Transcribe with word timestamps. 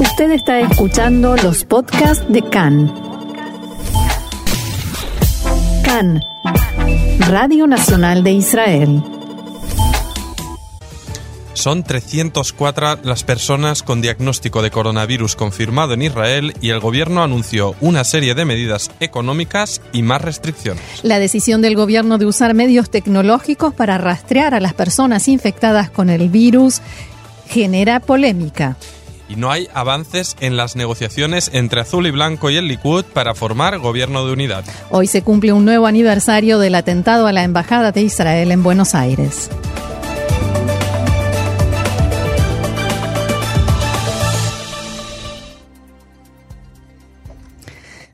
Usted 0.00 0.30
está 0.30 0.60
escuchando 0.60 1.34
los 1.36 1.64
podcasts 1.64 2.24
de 2.28 2.40
CAN. 2.42 2.94
CAN, 5.82 6.22
Radio 7.18 7.66
Nacional 7.66 8.22
de 8.22 8.30
Israel. 8.30 9.02
Son 11.54 11.82
304 11.82 13.00
las 13.02 13.24
personas 13.24 13.82
con 13.82 14.00
diagnóstico 14.00 14.62
de 14.62 14.70
coronavirus 14.70 15.34
confirmado 15.34 15.94
en 15.94 16.02
Israel 16.02 16.54
y 16.60 16.70
el 16.70 16.78
gobierno 16.78 17.24
anunció 17.24 17.74
una 17.80 18.04
serie 18.04 18.36
de 18.36 18.44
medidas 18.44 18.92
económicas 19.00 19.80
y 19.92 20.02
más 20.02 20.22
restricciones. 20.22 20.84
La 21.02 21.18
decisión 21.18 21.60
del 21.60 21.74
gobierno 21.74 22.18
de 22.18 22.26
usar 22.26 22.54
medios 22.54 22.88
tecnológicos 22.88 23.74
para 23.74 23.98
rastrear 23.98 24.54
a 24.54 24.60
las 24.60 24.74
personas 24.74 25.26
infectadas 25.26 25.90
con 25.90 26.08
el 26.08 26.28
virus 26.28 26.82
genera 27.48 27.98
polémica. 27.98 28.76
Y 29.28 29.36
no 29.36 29.50
hay 29.50 29.68
avances 29.74 30.36
en 30.40 30.56
las 30.56 30.74
negociaciones 30.74 31.50
entre 31.52 31.82
Azul 31.82 32.06
y 32.06 32.10
Blanco 32.10 32.50
y 32.50 32.56
el 32.56 32.66
Likud 32.66 33.04
para 33.04 33.34
formar 33.34 33.78
gobierno 33.78 34.26
de 34.26 34.32
unidad. 34.32 34.64
Hoy 34.90 35.06
se 35.06 35.22
cumple 35.22 35.52
un 35.52 35.64
nuevo 35.64 35.86
aniversario 35.86 36.58
del 36.58 36.74
atentado 36.74 37.26
a 37.26 37.32
la 37.32 37.44
Embajada 37.44 37.92
de 37.92 38.02
Israel 38.02 38.50
en 38.52 38.62
Buenos 38.62 38.94
Aires. 38.94 39.50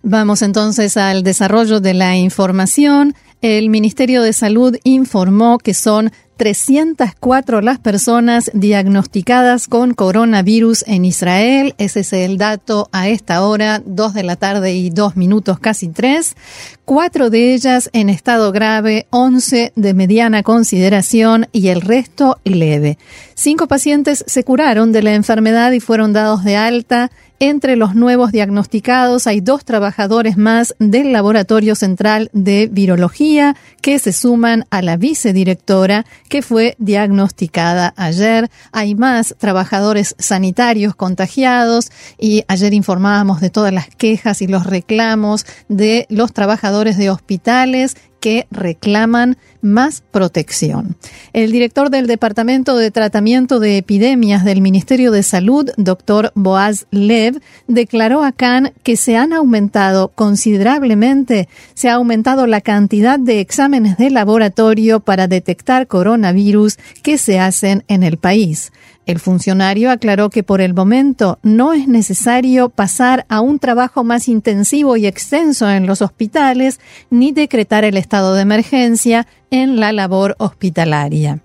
Vamos 0.06 0.42
entonces 0.42 0.98
al 0.98 1.22
desarrollo 1.22 1.80
de 1.80 1.94
la 1.94 2.14
información. 2.16 3.14
El 3.40 3.70
Ministerio 3.70 4.22
de 4.22 4.34
Salud 4.34 4.76
informó 4.84 5.58
que 5.58 5.72
son 5.72 6.12
304 6.36 7.60
las 7.60 7.78
personas 7.78 8.50
diagnosticadas 8.54 9.68
con 9.68 9.94
coronavirus 9.94 10.84
en 10.86 11.04
Israel. 11.04 11.74
Ese 11.78 12.00
es 12.00 12.12
el 12.12 12.38
dato 12.38 12.88
a 12.92 13.08
esta 13.08 13.42
hora, 13.42 13.82
2 13.84 14.14
de 14.14 14.22
la 14.22 14.36
tarde 14.36 14.74
y 14.74 14.90
2 14.90 15.16
minutos, 15.16 15.58
casi 15.58 15.88
3. 15.88 16.36
Cuatro 16.84 17.30
de 17.30 17.54
ellas 17.54 17.88
en 17.92 18.10
estado 18.10 18.52
grave, 18.52 19.06
11 19.10 19.72
de 19.74 19.94
mediana 19.94 20.42
consideración 20.42 21.46
y 21.52 21.68
el 21.68 21.80
resto 21.80 22.38
leve. 22.44 22.98
Cinco 23.34 23.68
pacientes 23.68 24.24
se 24.26 24.44
curaron 24.44 24.92
de 24.92 25.02
la 25.02 25.14
enfermedad 25.14 25.72
y 25.72 25.80
fueron 25.80 26.12
dados 26.12 26.44
de 26.44 26.56
alta 26.56 27.10
entre 27.48 27.76
los 27.76 27.94
nuevos 27.94 28.32
diagnosticados 28.32 29.26
hay 29.26 29.40
dos 29.40 29.66
trabajadores 29.66 30.38
más 30.38 30.74
del 30.78 31.12
Laboratorio 31.12 31.74
Central 31.74 32.30
de 32.32 32.68
Virología 32.72 33.54
que 33.82 33.98
se 33.98 34.12
suman 34.14 34.64
a 34.70 34.80
la 34.80 34.96
vicedirectora 34.96 36.06
que 36.30 36.40
fue 36.40 36.74
diagnosticada 36.78 37.92
ayer. 37.96 38.50
Hay 38.72 38.94
más 38.94 39.34
trabajadores 39.38 40.16
sanitarios 40.18 40.94
contagiados 40.94 41.90
y 42.18 42.44
ayer 42.48 42.72
informábamos 42.72 43.42
de 43.42 43.50
todas 43.50 43.74
las 43.74 43.88
quejas 43.88 44.40
y 44.40 44.46
los 44.46 44.64
reclamos 44.64 45.44
de 45.68 46.06
los 46.08 46.32
trabajadores 46.32 46.96
de 46.96 47.10
hospitales 47.10 47.96
que 48.24 48.46
reclaman 48.50 49.36
más 49.60 50.02
protección. 50.10 50.96
El 51.34 51.52
director 51.52 51.90
del 51.90 52.06
Departamento 52.06 52.74
de 52.78 52.90
Tratamiento 52.90 53.60
de 53.60 53.76
Epidemias 53.76 54.46
del 54.46 54.62
Ministerio 54.62 55.10
de 55.10 55.22
Salud, 55.22 55.68
doctor 55.76 56.32
Boaz 56.34 56.86
Lev, 56.90 57.42
declaró 57.68 58.24
a 58.24 58.32
Cannes 58.32 58.72
que 58.82 58.96
se 58.96 59.18
han 59.18 59.34
aumentado 59.34 60.08
considerablemente, 60.08 61.50
se 61.74 61.90
ha 61.90 61.96
aumentado 61.96 62.46
la 62.46 62.62
cantidad 62.62 63.18
de 63.18 63.40
exámenes 63.40 63.98
de 63.98 64.08
laboratorio 64.08 65.00
para 65.00 65.28
detectar 65.28 65.86
coronavirus 65.86 66.78
que 67.02 67.18
se 67.18 67.38
hacen 67.38 67.84
en 67.88 68.04
el 68.04 68.16
país. 68.16 68.72
El 69.06 69.18
funcionario 69.18 69.90
aclaró 69.90 70.30
que 70.30 70.42
por 70.42 70.62
el 70.62 70.72
momento 70.72 71.38
no 71.42 71.74
es 71.74 71.88
necesario 71.88 72.70
pasar 72.70 73.26
a 73.28 73.40
un 73.40 73.58
trabajo 73.58 74.02
más 74.02 74.28
intensivo 74.28 74.96
y 74.96 75.06
extenso 75.06 75.68
en 75.70 75.86
los 75.86 76.00
hospitales 76.00 76.80
ni 77.10 77.32
decretar 77.32 77.84
el 77.84 77.98
estado 77.98 78.34
de 78.34 78.42
emergencia 78.42 79.26
en 79.50 79.78
la 79.78 79.92
labor 79.92 80.36
hospitalaria. 80.38 81.40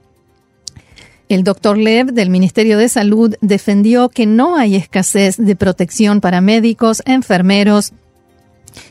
El 1.27 1.43
doctor 1.43 1.77
Lev 1.77 2.13
del 2.13 2.29
Ministerio 2.29 2.77
de 2.77 2.89
Salud 2.89 3.35
defendió 3.41 4.09
que 4.09 4.25
no 4.25 4.55
hay 4.55 4.75
escasez 4.75 5.37
de 5.37 5.55
protección 5.55 6.21
para 6.21 6.41
médicos, 6.41 7.03
enfermeros, 7.05 7.91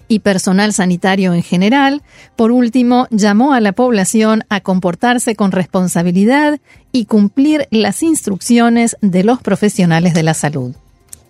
y 0.09 0.21
personal 0.21 0.73
sanitario 0.73 1.35
en 1.35 1.43
general. 1.43 2.03
Por 2.35 2.51
último, 2.51 3.07
llamó 3.11 3.53
a 3.53 3.61
la 3.61 3.73
población 3.73 4.45
a 4.49 4.61
comportarse 4.61 5.37
con 5.37 5.53
responsabilidad 5.53 6.59
y 6.93 7.05
cumplir 7.05 7.69
las 7.71 8.03
instrucciones 8.03 8.97
de 9.01 9.25
los 9.25 9.41
profesionales 9.41 10.15
de 10.15 10.23
la 10.23 10.35
salud. 10.35 10.75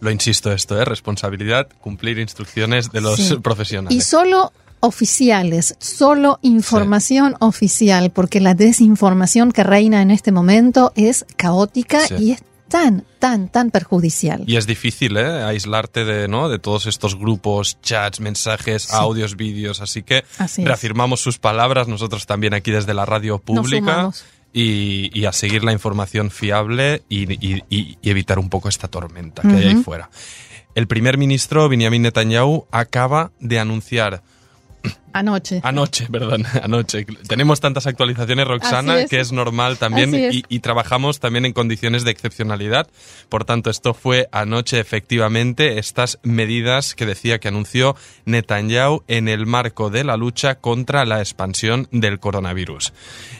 Lo 0.00 0.11
insisto 0.11 0.53
esto, 0.53 0.81
¿eh? 0.81 0.84
responsabilidad, 0.84 1.69
cumplir 1.81 2.19
instrucciones 2.19 2.91
de 2.93 3.00
los 3.00 3.38
profesionales. 3.43 3.97
Y 3.97 4.00
solo 4.00 4.53
oficiales, 4.81 5.75
solo 5.81 6.38
información 6.43 7.34
oficial, 7.41 8.11
porque 8.11 8.41
la 8.41 8.55
desinformación 8.55 9.50
que 9.53 9.65
reina 9.65 10.03
en 10.03 10.11
este 10.11 10.33
momento 10.33 10.93
es 10.94 11.27
caótica 11.37 12.00
y 12.19 12.33
es 12.33 12.43
tan, 12.69 13.05
tan, 13.19 13.49
tan 13.49 13.71
perjudicial. 13.71 14.45
Y 14.47 14.56
es 14.56 14.67
difícil, 14.67 15.17
¿eh? 15.17 15.43
Aislarte 15.43 16.05
de, 16.05 16.29
¿no? 16.29 16.49
de 16.49 16.59
todos 16.59 16.87
estos 16.87 17.19
grupos, 17.19 17.81
chats, 17.83 18.21
mensajes, 18.21 18.93
audios, 18.93 19.37
vídeos. 19.37 19.81
Así 19.81 20.03
que 20.03 20.25
reafirmamos 20.59 21.21
sus 21.21 21.39
palabras 21.39 21.89
nosotros 21.89 22.27
también 22.27 22.55
aquí 22.55 22.71
desde 22.71 22.95
la 22.95 23.06
radio 23.06 23.39
pública. 23.39 24.11
Y, 24.53 25.25
a 25.27 25.33
seguir 25.33 25.62
la 25.62 25.73
información 25.73 26.31
fiable 26.31 27.03
y, 27.09 27.62
evitar 28.09 28.39
un 28.39 28.49
poco 28.49 28.69
esta 28.69 28.89
tormenta 28.89 29.43
que 29.43 29.49
hay 29.49 29.69
ahí 29.69 29.77
fuera. 29.77 30.11
El 30.75 30.87
primer 30.87 31.19
ministro 31.19 31.69
Benjamin 31.69 32.03
Netanyahu 32.03 32.67
acaba 32.71 33.33
de 33.41 33.59
anunciar 33.59 34.23
Anoche. 35.12 35.61
Anoche, 35.65 36.06
perdón, 36.11 36.44
anoche. 36.62 37.05
Tenemos 37.27 37.61
tantas 37.61 37.87
actualizaciones, 37.87 38.47
Roxana, 38.47 39.06
que 39.06 39.21
es 39.21 39.33
normal 39.33 39.78
también 39.78 40.12
y, 40.15 40.59
trabajamos 40.61 41.19
también 41.19 41.47
en 41.47 41.53
condiciones 41.53 42.05
de 42.05 42.11
excepcionalidad. 42.11 42.88
Por 43.28 43.44
tanto, 43.44 43.71
esto 43.71 43.94
fue 43.94 44.28
anoche 44.33 44.78
efectivamente 44.78 45.78
estas 45.78 46.19
medidas 46.22 46.94
que 46.94 47.06
decía 47.06 47.38
que 47.38 47.49
anunció 47.49 47.97
Netanyahu 48.27 49.03
en 49.09 49.28
el 49.28 49.47
marco 49.47 49.91
de 49.91 50.05
la 50.05 50.17
lucha 50.17 50.56
contra 50.56 51.05
la 51.05 51.21
expansión 51.21 51.88
del 51.91 52.21
coronavirus. 52.21 52.93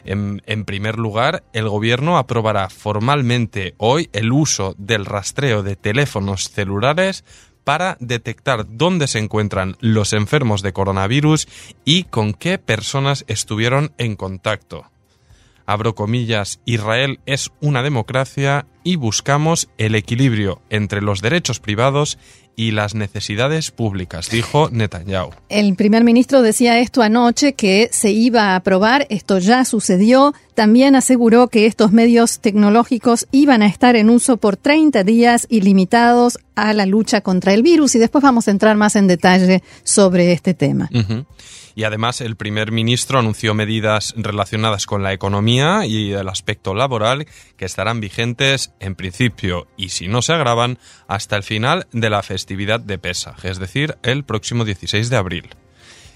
En, 0.04 0.43
en 0.47 0.65
primer 0.65 0.98
lugar, 0.98 1.44
el 1.53 1.69
gobierno 1.69 2.16
aprobará 2.19 2.71
formalmente 2.71 3.75
hoy 3.77 4.09
el 4.12 4.32
uso 4.32 4.75
del 4.78 5.04
rastreo 5.04 5.62
de 5.62 5.77
teléfonos 5.77 6.50
celulares 6.50 7.25
para 7.69 7.99
detectar 8.01 8.65
dónde 8.67 9.06
se 9.09 9.19
encuentran 9.19 9.77
los 9.81 10.15
enfermos 10.15 10.62
de 10.62 10.73
coronavirus 10.73 11.47
y 11.84 12.05
con 12.05 12.33
qué 12.33 12.56
personas 12.56 13.27
estuvieron 13.29 13.93
en 13.99 14.17
contacto. 14.17 14.87
Abro 15.69 15.95
comillas, 15.95 16.61
Israel 16.65 17.21
es 17.27 17.51
una 17.61 17.83
democracia 17.83 18.65
y 18.84 18.97
buscamos 18.97 19.69
el 19.77 19.97
equilibrio 19.97 20.62
entre 20.71 21.03
los 21.03 21.21
derechos 21.21 21.61
privados 21.61 22.17
y 22.56 22.71
las 22.71 22.95
necesidades 22.95 23.71
públicas, 23.71 24.31
dijo 24.31 24.71
Netanyahu. 24.73 25.33
El 25.51 25.77
primer 25.77 26.05
ministro 26.05 26.41
decía 26.41 26.81
esto 26.81 27.03
anoche, 27.03 27.53
que 27.53 27.91
se 27.93 28.12
iba 28.12 28.45
a 28.45 28.57
aprobar, 28.57 29.07
esto 29.11 29.41
ya 29.41 29.67
sucedió. 29.67 30.33
También 30.55 30.97
aseguró 30.97 31.49
que 31.49 31.67
estos 31.67 31.93
medios 31.93 32.41
tecnológicos 32.41 33.28
iban 33.31 33.61
a 33.61 33.67
estar 33.67 33.95
en 33.95 34.09
uso 34.09 34.39
por 34.39 34.57
30 34.57 35.05
días 35.05 35.47
y 35.51 35.61
limitados 35.61 36.39
a 36.55 36.73
la 36.73 36.87
lucha 36.87 37.21
contra 37.21 37.53
el 37.53 37.62
virus. 37.62 37.95
Y 37.95 37.99
después 37.99 38.23
vamos 38.23 38.49
a 38.49 38.53
entrar 38.53 38.75
más 38.78 38.97
en 38.97 39.07
detalle 39.07 39.62
sobre 39.84 40.33
este 40.33 40.55
tema. 40.55 40.89
Y 41.78 41.84
además 41.84 42.21
el 42.21 42.34
primer 42.34 42.72
ministro 42.72 43.21
anunció 43.21 43.55
medidas 43.55 44.12
relacionadas 44.16 44.84
con 44.84 45.05
la 45.05 45.12
economía 45.12 45.87
y 45.87 46.12
el 46.12 46.28
aspecto 46.28 46.75
laboral 46.75 47.28
que 47.56 47.66
estarán 47.66 48.00
vigentes 48.00 48.72
en 48.81 48.97
principio 48.97 49.69
y 49.77 49.91
si 49.91 50.09
no 50.09 50.21
se 50.21 50.33
agravan 50.33 50.81
hasta 51.06 51.36
el 51.36 51.45
final 51.45 51.86
de 51.92 52.10
la 52.10 52.25
festividad 52.25 52.80
de 52.80 52.98
Pesaj, 52.98 53.45
es 53.45 53.60
decir, 53.60 53.97
el 54.03 54.25
próximo 54.25 54.65
16 54.65 55.09
de 55.09 55.16
abril. 55.16 55.51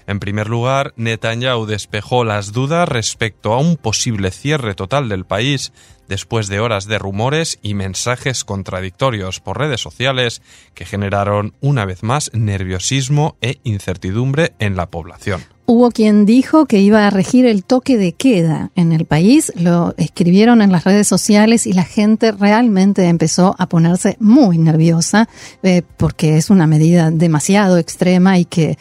En 0.05 0.19
primer 0.19 0.49
lugar, 0.49 0.93
Netanyahu 0.97 1.65
despejó 1.65 2.25
las 2.25 2.51
dudas 2.51 2.89
respecto 2.89 3.53
a 3.53 3.59
un 3.59 3.77
posible 3.77 4.31
cierre 4.31 4.75
total 4.75 5.07
del 5.07 5.23
país 5.23 5.71
después 6.09 6.49
de 6.49 6.59
horas 6.59 6.87
de 6.87 6.99
rumores 6.99 7.59
y 7.61 7.73
mensajes 7.73 8.43
contradictorios 8.43 9.39
por 9.39 9.59
redes 9.59 9.79
sociales 9.79 10.41
que 10.73 10.83
generaron 10.83 11.55
una 11.61 11.85
vez 11.85 12.03
más 12.03 12.31
nerviosismo 12.33 13.37
e 13.39 13.59
incertidumbre 13.63 14.55
en 14.59 14.75
la 14.75 14.87
población. 14.87 15.52
Hubo 15.65 15.91
quien 15.91 16.25
dijo 16.25 16.65
que 16.65 16.79
iba 16.79 17.07
a 17.07 17.09
regir 17.09 17.45
el 17.45 17.63
toque 17.63 17.97
de 17.97 18.11
queda 18.11 18.71
en 18.75 18.91
el 18.91 19.05
país, 19.05 19.53
lo 19.55 19.93
escribieron 19.97 20.61
en 20.61 20.73
las 20.73 20.83
redes 20.83 21.07
sociales 21.07 21.65
y 21.67 21.71
la 21.71 21.85
gente 21.85 22.33
realmente 22.33 23.05
empezó 23.05 23.55
a 23.57 23.67
ponerse 23.67 24.17
muy 24.19 24.57
nerviosa 24.57 25.29
eh, 25.63 25.81
porque 25.95 26.35
es 26.37 26.49
una 26.49 26.67
medida 26.67 27.11
demasiado 27.11 27.77
extrema 27.77 28.37
y 28.37 28.43
que, 28.43 28.77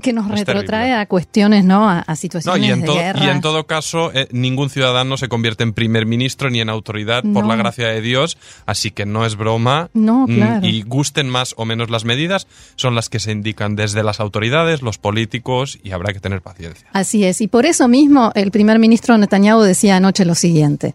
que 0.00 0.14
nos 0.14 0.30
retrotrae 0.30 0.94
a 0.94 1.04
cuestiones, 1.04 1.66
¿no? 1.66 1.86
A, 1.88 2.16
situaciones 2.16 2.66
y 2.66 2.72
en 2.72 2.80
de 2.80 2.92
guerra. 2.92 3.24
Y 3.26 3.28
en 3.28 3.42
todo 3.42 3.66
caso, 3.66 4.10
eh, 4.14 4.26
ningún 4.30 4.70
ciudadano 4.70 5.18
se 5.18 5.28
convierte 5.28 5.64
en 5.64 5.74
primer 5.74 6.06
ministro 6.06 6.48
ni 6.48 6.60
en 6.60 6.70
autoridad 6.70 7.24
por 7.34 7.46
la 7.46 7.56
gracia 7.56 7.88
de 7.88 8.00
Dios, 8.00 8.38
así 8.64 8.90
que 8.90 9.04
no 9.04 9.26
es 9.26 9.36
broma. 9.36 9.90
No, 9.92 10.26
mm, 10.26 10.34
claro. 10.34 10.66
Y 10.66 10.80
gusten 10.82 11.28
más 11.28 11.54
o 11.58 11.66
menos 11.66 11.90
las 11.90 12.06
medidas, 12.06 12.46
son 12.76 12.94
las 12.94 13.10
que 13.10 13.18
se 13.18 13.32
indican 13.32 13.76
desde 13.76 14.02
las 14.02 14.18
autoridades, 14.18 14.80
los 14.80 14.96
políticos 14.96 15.78
y 15.82 15.90
habrá 15.90 16.14
que 16.14 16.21
tener 16.22 16.40
paciencia. 16.40 16.88
Así 16.94 17.24
es, 17.24 17.42
y 17.42 17.48
por 17.48 17.66
eso 17.66 17.86
mismo 17.88 18.32
el 18.34 18.50
primer 18.50 18.78
ministro 18.78 19.18
Netanyahu 19.18 19.60
decía 19.60 19.96
anoche 19.96 20.24
lo 20.24 20.34
siguiente. 20.34 20.94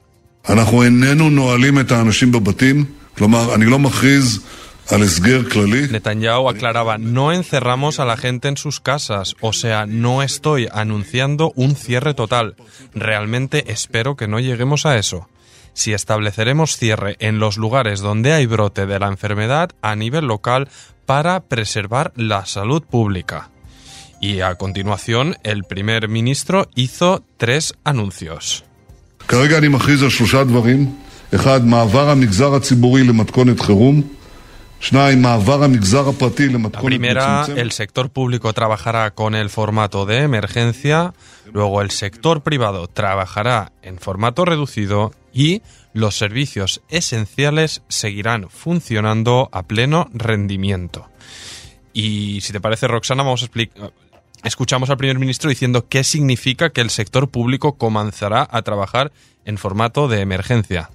Netanyahu 5.91 6.49
aclaraba, 6.49 6.97
no 6.97 7.33
encerramos 7.33 7.99
a 7.99 8.05
la 8.05 8.15
gente 8.15 8.47
en 8.47 8.55
sus 8.55 8.79
casas, 8.79 9.35
o 9.41 9.51
sea, 9.51 9.85
no 9.85 10.23
estoy 10.23 10.69
anunciando 10.71 11.51
un 11.55 11.75
cierre 11.75 12.13
total. 12.13 12.55
Realmente 12.93 13.71
espero 13.71 14.15
que 14.15 14.27
no 14.27 14.39
lleguemos 14.39 14.85
a 14.85 14.97
eso. 14.97 15.27
Si 15.73 15.93
estableceremos 15.93 16.77
cierre 16.77 17.17
en 17.19 17.37
los 17.37 17.57
lugares 17.57 17.99
donde 17.99 18.31
hay 18.33 18.45
brote 18.45 18.85
de 18.85 18.99
la 18.99 19.07
enfermedad 19.07 19.71
a 19.81 19.95
nivel 19.95 20.25
local 20.25 20.69
para 21.05 21.41
preservar 21.41 22.13
la 22.15 22.45
salud 22.45 22.81
pública. 22.81 23.49
Y 24.19 24.41
a 24.41 24.55
continuación, 24.55 25.35
el 25.43 25.63
primer 25.63 26.07
ministro 26.07 26.67
hizo 26.75 27.23
tres 27.37 27.75
anuncios. 27.83 28.63
La 36.71 36.81
primera, 36.81 37.45
el 37.55 37.71
sector 37.71 38.09
público 38.09 38.53
trabajará 38.53 39.11
con 39.11 39.35
el 39.35 39.49
formato 39.49 40.05
de 40.05 40.19
emergencia, 40.19 41.13
luego 41.51 41.81
el 41.81 41.91
sector 41.91 42.41
privado 42.41 42.87
trabajará 42.87 43.71
en 43.81 43.97
formato 43.97 44.45
reducido 44.45 45.13
y 45.33 45.61
los 45.93 46.15
servicios 46.15 46.81
esenciales 46.89 47.81
seguirán 47.87 48.49
funcionando 48.49 49.49
a 49.51 49.63
pleno 49.63 50.09
rendimiento. 50.13 51.09
Y 51.91 52.41
si 52.41 52.53
te 52.53 52.61
parece, 52.61 52.87
Roxana, 52.87 53.23
vamos 53.23 53.41
a 53.41 53.45
explicar 53.45 53.91
escuchamos 54.43 54.89
al 54.89 54.97
primer 54.97 55.19
ministro 55.19 55.49
diciendo 55.49 55.87
qué 55.87 56.03
significa 56.03 56.69
que 56.69 56.81
el 56.81 56.89
sector 56.89 57.29
público 57.29 57.77
comenzará 57.77 58.47
a 58.49 58.61
trabajar 58.61 59.11
en 59.45 59.57
formato 59.57 60.07
de 60.07 60.21
emergencia. 60.21 60.89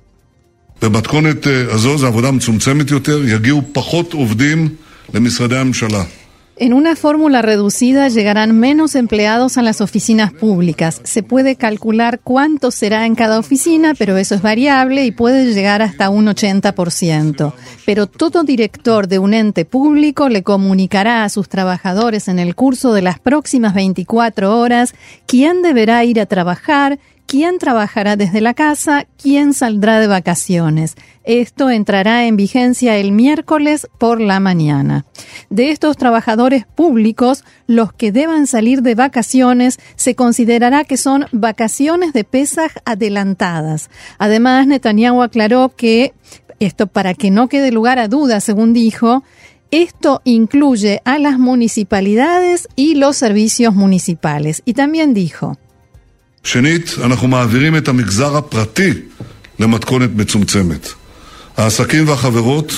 En 6.62 6.74
una 6.74 6.94
fórmula 6.94 7.42
reducida 7.42 8.06
llegarán 8.06 8.56
menos 8.56 8.94
empleados 8.94 9.58
a 9.58 9.62
las 9.62 9.80
oficinas 9.80 10.32
públicas. 10.32 11.00
Se 11.02 11.24
puede 11.24 11.56
calcular 11.56 12.20
cuánto 12.20 12.70
será 12.70 13.04
en 13.04 13.16
cada 13.16 13.40
oficina, 13.40 13.94
pero 13.98 14.16
eso 14.16 14.36
es 14.36 14.42
variable 14.42 15.04
y 15.04 15.10
puede 15.10 15.52
llegar 15.54 15.82
hasta 15.82 16.08
un 16.08 16.26
80%. 16.26 17.52
Pero 17.84 18.06
todo 18.06 18.44
director 18.44 19.08
de 19.08 19.18
un 19.18 19.34
ente 19.34 19.64
público 19.64 20.28
le 20.28 20.44
comunicará 20.44 21.24
a 21.24 21.30
sus 21.30 21.48
trabajadores 21.48 22.28
en 22.28 22.38
el 22.38 22.54
curso 22.54 22.92
de 22.94 23.02
las 23.02 23.18
próximas 23.18 23.74
24 23.74 24.56
horas 24.56 24.94
quién 25.26 25.62
deberá 25.62 26.04
ir 26.04 26.20
a 26.20 26.26
trabajar, 26.26 27.00
quién 27.26 27.58
trabajará 27.58 28.16
desde 28.16 28.40
la 28.40 28.54
casa, 28.54 29.06
quién 29.20 29.54
saldrá 29.54 30.00
de 30.00 30.06
vacaciones. 30.06 30.96
Esto 31.24 31.70
entrará 31.70 32.26
en 32.26 32.36
vigencia 32.36 32.96
el 32.96 33.12
miércoles 33.12 33.86
por 33.98 34.20
la 34.20 34.40
mañana. 34.40 35.04
De 35.48 35.70
estos 35.70 35.96
trabajadores 35.96 36.66
públicos, 36.66 37.44
los 37.66 37.92
que 37.92 38.12
deban 38.12 38.46
salir 38.46 38.82
de 38.82 38.94
vacaciones 38.94 39.78
se 39.94 40.14
considerará 40.14 40.84
que 40.84 40.96
son 40.96 41.26
vacaciones 41.32 42.12
de 42.12 42.24
Pesaj 42.24 42.72
adelantadas. 42.84 43.88
Además, 44.18 44.66
Netanyahu 44.66 45.22
aclaró 45.22 45.72
que, 45.76 46.12
esto 46.58 46.86
para 46.86 47.14
que 47.14 47.30
no 47.30 47.48
quede 47.48 47.72
lugar 47.72 47.98
a 47.98 48.08
dudas, 48.08 48.44
según 48.44 48.72
dijo, 48.72 49.22
esto 49.72 50.20
incluye 50.24 51.00
a 51.06 51.18
las 51.18 51.38
municipalidades 51.38 52.68
y 52.76 52.94
los 52.94 53.16
servicios 53.16 53.74
municipales. 53.74 54.60
Y 54.66 54.74
también 54.74 55.14
dijo, 55.14 55.56
שנית, 56.44 56.94
אנחנו 57.04 57.28
מעבירים 57.28 57.76
את 57.76 57.88
המגזר 57.88 58.36
הפרטי 58.36 58.92
למתכונת 59.58 60.10
מצומצמת. 60.14 60.88
העסקים 61.56 62.08
והחברות 62.08 62.72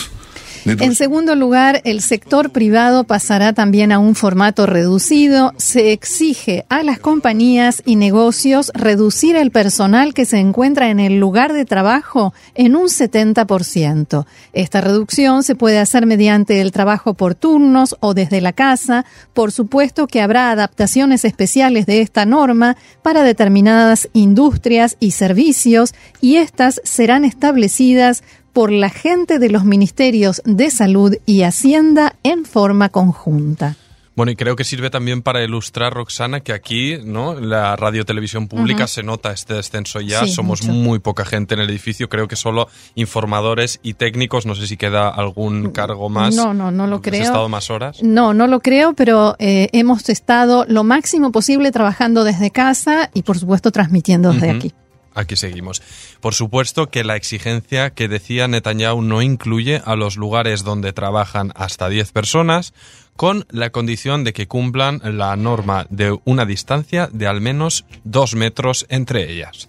En 0.67 0.95
segundo 0.95 1.35
lugar, 1.35 1.83
el 1.85 2.01
sector 2.01 2.51
privado 2.51 3.05
pasará 3.05 3.53
también 3.53 3.93
a 3.93 3.99
un 3.99 4.15
formato 4.15 4.65
reducido. 4.65 5.53
Se 5.59 5.93
exige 5.93 6.65
a 6.71 6.83
las 6.83 6.99
compañías 6.99 7.83
y 7.85 7.97
negocios 7.97 8.71
reducir 8.75 9.37
el 9.37 9.51
personal 9.51 10.15
que 10.15 10.25
se 10.25 10.39
encuentra 10.39 10.89
en 10.89 11.01
el 11.01 11.19
lugar 11.19 11.53
de 11.53 11.67
trabajo 11.67 12.33
en 12.55 12.77
un 12.77 12.87
70%. 12.87 14.25
Esta 14.55 14.81
reducción 14.81 15.43
se 15.43 15.55
puede 15.55 15.79
hacer 15.79 16.07
mediante 16.07 16.61
el 16.63 16.73
trabajo 16.73 17.13
por 17.13 17.35
turnos 17.35 17.97
o 18.01 18.15
desde 18.15 18.41
la 18.41 18.55
casa. 18.55 19.05
Por 19.35 19.53
supuesto 19.53 20.07
que 20.07 20.23
habrá 20.23 20.51
adaptaciones 20.51 21.25
especiales 21.27 21.85
de 21.85 22.01
esta 22.01 22.25
norma 22.25 22.77
para 23.03 23.23
determinadas 23.23 24.09
industrias 24.15 24.97
y 24.99 25.11
servicios 25.11 25.95
y 26.21 26.37
estas 26.37 26.81
serán 26.85 27.25
establecidas 27.25 28.23
por 28.55 28.73
la 28.73 28.89
gente 28.89 29.39
de 29.39 29.51
los 29.51 29.65
ministerios 29.65 30.41
de 30.47 30.71
salud 30.71 31.17
y 31.27 31.43
hacienda 31.43 32.15
en 32.23 32.47
forma 32.47 32.89
conjunta. 32.89 33.77
Bueno, 34.17 34.31
y 34.31 34.37
creo 34.37 34.55
que 34.55 34.63
sirve 34.63 34.91
también 34.91 35.23
para 35.23 35.43
ilustrar, 35.43 35.93
Roxana, 35.93 36.39
que 36.39 36.53
aquí, 36.53 36.99
¿no? 37.05 37.35
La 37.35 37.75
radio 37.75 38.05
televisión 38.05 38.47
pública 38.47 38.87
se 38.87 39.03
nota 39.03 39.33
este 39.33 39.55
descenso 39.55 40.01
ya. 40.01 40.25
Somos 40.29 40.63
muy 40.63 41.01
poca 41.01 41.25
gente 41.25 41.55
en 41.55 41.61
el 41.61 41.69
edificio. 41.69 42.09
Creo 42.09 42.29
que 42.29 42.37
solo 42.37 42.69
informadores 42.95 43.81
y 43.83 43.95
técnicos. 43.95 44.47
No 44.47 44.55
sé 44.55 44.69
si 44.69 44.77
queda 44.77 45.09
algún 45.09 45.73
cargo 45.73 46.09
más. 46.11 46.37
No, 46.37 46.55
no, 46.55 46.71
no 46.71 46.87
lo 46.87 47.03
creo. 47.03 47.23
¿Has 47.23 47.27
estado 47.27 47.49
más 47.49 47.71
horas? 47.71 48.05
No, 48.05 48.35
no 48.35 48.47
lo 48.47 48.61
creo, 48.61 48.95
pero 48.95 49.35
eh, 49.41 49.69
hemos 49.73 50.09
estado 50.09 50.65
lo 50.69 50.85
máximo 50.85 51.33
posible 51.33 51.73
trabajando 51.73 52.23
desde 52.23 52.53
casa 52.53 53.11
y, 53.15 53.23
por 53.23 53.37
supuesto, 53.37 53.73
transmitiendo 53.73 54.33
desde 54.33 54.51
aquí. 54.51 54.73
Aquí 55.15 55.37
seguimos. 55.37 55.81
Por 56.21 56.35
supuesto 56.35 56.91
que 56.91 57.05
la 57.05 57.17
exigencia 57.17 57.91
que 57.91 58.09
decía 58.09 58.49
Netanyahu 58.49 59.01
no 59.01 59.23
incluye 59.23 59.81
a 59.85 59.95
los 59.95 60.17
lugares 60.17 60.65
donde 60.65 60.93
trabajan 60.93 61.53
hasta 61.55 61.89
10 61.89 62.13
personas, 62.13 62.75
con 63.17 63.47
la 63.51 63.71
condición 63.71 64.25
de 64.25 64.33
que 64.33 64.49
cumplan 64.49 65.01
la 65.05 65.37
norma 65.37 65.87
de 65.89 66.19
una 66.25 66.45
distancia 66.47 67.09
de 67.13 67.27
al 67.27 67.41
menos 67.41 67.85
dos 68.03 68.35
metros 68.35 68.87
entre 68.89 69.33
ellas. 69.33 69.69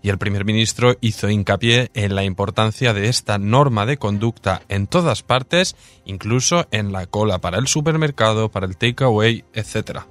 Y 0.00 0.10
el 0.10 0.18
primer 0.18 0.44
ministro 0.44 0.96
hizo 1.00 1.28
hincapié 1.28 1.90
en 1.94 2.14
la 2.14 2.24
importancia 2.24 2.94
de 2.94 3.08
esta 3.08 3.36
norma 3.36 3.84
de 3.84 3.98
conducta 3.98 4.62
en 4.68 4.86
todas 4.86 5.22
partes, 5.22 5.76
incluso 6.06 6.66
en 6.70 6.92
la 6.92 7.06
cola 7.06 7.40
para 7.40 7.58
el 7.58 7.66
supermercado, 7.66 8.48
para 8.48 8.66
el 8.66 8.76
takeaway, 8.76 9.44
etc. 9.54 10.02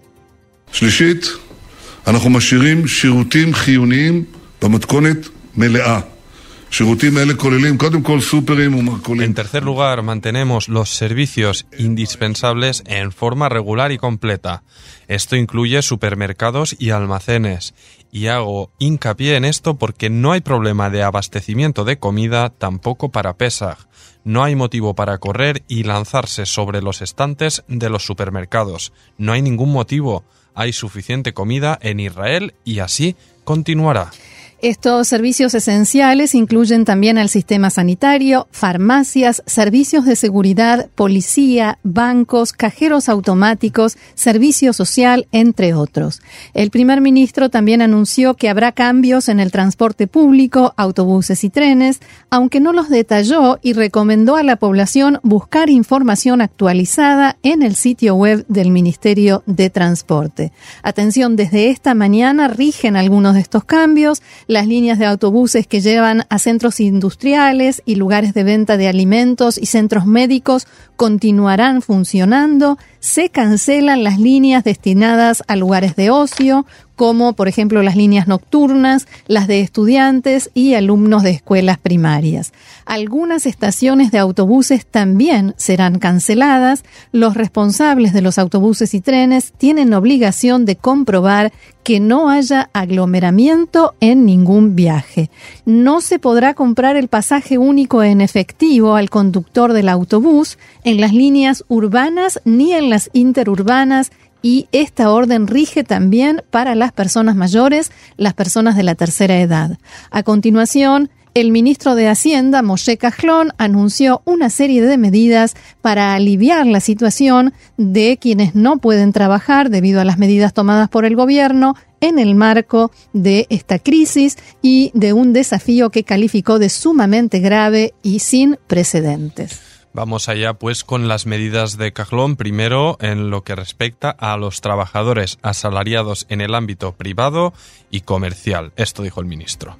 En 9.25 9.33
tercer 9.33 9.63
lugar, 9.63 10.01
mantenemos 10.01 10.67
los 10.67 10.89
servicios 10.89 11.65
indispensables 11.77 12.83
en 12.85 13.11
forma 13.11 13.49
regular 13.49 13.91
y 13.91 13.97
completa. 13.97 14.63
Esto 15.07 15.35
incluye 15.35 15.81
supermercados 15.81 16.75
y 16.77 16.89
almacenes. 16.89 17.73
Y 18.11 18.27
hago 18.27 18.71
hincapié 18.79 19.35
en 19.35 19.45
esto 19.45 19.77
porque 19.77 20.09
no 20.09 20.33
hay 20.33 20.41
problema 20.41 20.89
de 20.89 21.03
abastecimiento 21.03 21.85
de 21.85 21.99
comida 21.99 22.49
tampoco 22.49 23.09
para 23.09 23.37
Pesach. 23.37 23.87
No 24.23 24.43
hay 24.43 24.55
motivo 24.55 24.93
para 24.93 25.17
correr 25.19 25.63
y 25.67 25.83
lanzarse 25.83 26.45
sobre 26.45 26.81
los 26.81 27.01
estantes 27.01 27.63
de 27.67 27.89
los 27.89 28.05
supermercados. 28.05 28.91
No 29.17 29.31
hay 29.31 29.41
ningún 29.41 29.71
motivo. 29.71 30.25
Hay 30.53 30.73
suficiente 30.73 31.33
comida 31.33 31.79
en 31.81 31.99
Israel 31.99 32.53
y 32.65 32.79
así 32.79 33.15
continuará. 33.45 34.11
Estos 34.59 35.07
servicios 35.07 35.53
esenciales 35.53 36.33
incluyen 36.33 36.83
también 36.83 37.19
al 37.19 37.29
sistema 37.29 37.69
sanitario, 37.69 38.47
farmacias, 38.49 39.43
servicios 39.45 40.03
de 40.05 40.15
seguridad, 40.15 40.89
policía, 40.95 41.77
bancos, 41.83 42.53
cajeros 42.53 43.07
automáticos, 43.07 43.97
servicio 44.15 44.73
social, 44.73 45.27
entre 45.31 45.75
otros. 45.75 46.23
El 46.55 46.71
primer 46.71 47.01
ministro 47.01 47.49
también 47.49 47.83
anunció 47.83 48.33
que 48.33 48.49
habrá 48.49 48.71
cambios 48.71 49.29
en 49.29 49.39
el 49.39 49.51
transporte 49.51 50.07
público, 50.07 50.73
autobuses 50.75 51.43
y 51.43 51.51
trenes, 51.51 51.99
aunque 52.31 52.59
no 52.59 52.73
los 52.73 52.89
detalló 52.89 53.59
y 53.61 53.73
recomendó 53.73 54.37
a 54.37 54.43
la 54.43 54.55
población 54.55 55.19
buscar 55.21 55.69
información 55.69 56.41
actualizada 56.41 57.37
en 57.43 57.61
el 57.61 57.75
sitio 57.75 58.15
web 58.15 58.43
del 58.47 58.71
Ministerio 58.71 59.43
de 59.45 59.69
Transporte. 59.69 60.51
Atención, 60.81 61.35
desde 61.35 61.69
esta 61.69 61.93
mañana 61.93 62.47
rigen 62.47 62.95
algunos 62.95 63.35
de 63.35 63.41
estos 63.41 63.63
cambios 63.63 64.23
las 64.48 64.66
líneas 64.66 64.98
de 64.98 65.06
autobuses 65.06 65.68
que 65.68 65.82
llevan 65.82 66.25
a 66.30 66.39
centros 66.39 66.80
industriales 66.80 67.82
y 67.86 67.96
lugares 67.96 68.34
de 68.34 68.44
venta 68.44 68.77
de 68.77 68.88
alimentos 68.88 69.58
y 69.58 69.66
centros 69.68 70.06
médicos 70.06 70.68
continuarán 70.96 71.82
funcionando. 71.82 72.77
Se 73.07 73.29
cancelan 73.29 74.03
las 74.03 74.19
líneas 74.19 74.65
destinadas 74.65 75.41
a 75.47 75.55
lugares 75.55 75.95
de 75.95 76.09
ocio, 76.09 76.65
como 76.97 77.33
por 77.33 77.47
ejemplo 77.47 77.81
las 77.81 77.95
líneas 77.95 78.27
nocturnas, 78.27 79.07
las 79.27 79.47
de 79.47 79.61
estudiantes 79.61 80.49
y 80.53 80.73
alumnos 80.73 81.23
de 81.23 81.29
escuelas 81.29 81.77
primarias. 81.77 82.51
Algunas 82.85 83.45
estaciones 83.45 84.11
de 84.11 84.17
autobuses 84.17 84.85
también 84.85 85.53
serán 85.57 85.99
canceladas. 85.99 86.83
Los 87.13 87.35
responsables 87.35 88.11
de 88.11 88.21
los 88.21 88.37
autobuses 88.39 88.93
y 88.93 88.99
trenes 88.99 89.53
tienen 89.57 89.93
obligación 89.93 90.65
de 90.65 90.75
comprobar 90.75 91.53
que 91.83 91.99
no 92.01 92.29
haya 92.29 92.69
aglomeramiento 92.73 93.93
en 94.01 94.25
ningún 94.25 94.75
viaje. 94.75 95.29
No 95.65 96.01
se 96.01 96.19
podrá 96.19 96.53
comprar 96.53 96.97
el 96.97 97.07
pasaje 97.07 97.57
único 97.57 98.03
en 98.03 98.19
efectivo 98.19 98.95
al 98.95 99.09
conductor 99.09 99.71
del 99.71 99.87
autobús 99.87 100.57
en 100.83 100.99
las 100.99 101.13
líneas 101.13 101.63
urbanas 101.69 102.41
ni 102.43 102.73
en 102.73 102.89
las 102.89 102.97
interurbanas 103.13 104.12
y 104.42 104.68
esta 104.72 105.12
orden 105.12 105.48
rige 105.48 105.84
también 105.84 106.44
para 106.51 106.75
las 106.75 106.92
personas 106.92 107.36
mayores, 107.36 107.92
las 108.18 108.34
personas 108.34 108.75
de 108.75 108.84
la 108.84 108.96
tercera 108.96 109.39
edad. 109.39 109.77
A 110.12 110.24
continuación, 110.24 111.10
el 111.34 111.51
ministro 111.51 111.94
de 111.94 112.08
Hacienda, 112.08 112.63
Moshe 112.63 112.98
Cajlón, 112.98 113.51
anunció 113.60 114.22
una 114.25 114.50
serie 114.50 114.82
de 114.82 114.98
medidas 114.98 115.56
para 115.82 116.16
aliviar 116.16 116.66
la 116.66 116.80
situación 116.80 117.54
de 117.77 118.18
quienes 118.20 118.56
no 118.56 118.77
pueden 118.77 119.12
trabajar 119.12 119.70
debido 119.70 120.01
a 120.01 120.06
las 120.06 120.18
medidas 120.18 120.54
tomadas 120.54 120.89
por 120.89 121.06
el 121.06 121.16
gobierno 121.16 121.75
en 122.01 122.18
el 122.18 122.34
marco 122.34 122.92
de 123.13 123.46
esta 123.50 123.77
crisis 123.77 124.38
y 124.63 124.92
de 124.96 125.13
un 125.13 125.32
desafío 125.32 125.92
que 125.92 126.04
calificó 126.04 126.58
de 126.58 126.70
sumamente 126.70 127.39
grave 127.39 127.94
y 128.01 128.20
sin 128.20 128.58
precedentes. 128.66 129.76
Vamos 129.98 130.30
allá 130.30 130.54
pues 130.54 130.84
con 130.84 131.08
las 131.08 131.25
medidas 131.25 131.75
de 131.80 131.92
Cajlón. 131.92 132.36
Primero, 132.36 133.00
en 133.01 133.32
lo 133.32 133.44
que 133.44 133.56
respecta 133.56 134.12
a 134.12 134.38
los 134.38 134.62
trabajadores 134.62 135.39
asalariados 135.42 136.27
en 136.30 136.39
el 136.39 136.54
ámbito 136.54 136.92
privado 136.92 137.51
y 137.89 138.01
comercial. 138.01 138.74
Esto 138.75 139.01
dijo 139.01 139.22
el 139.22 139.25
ministro. 139.25 139.75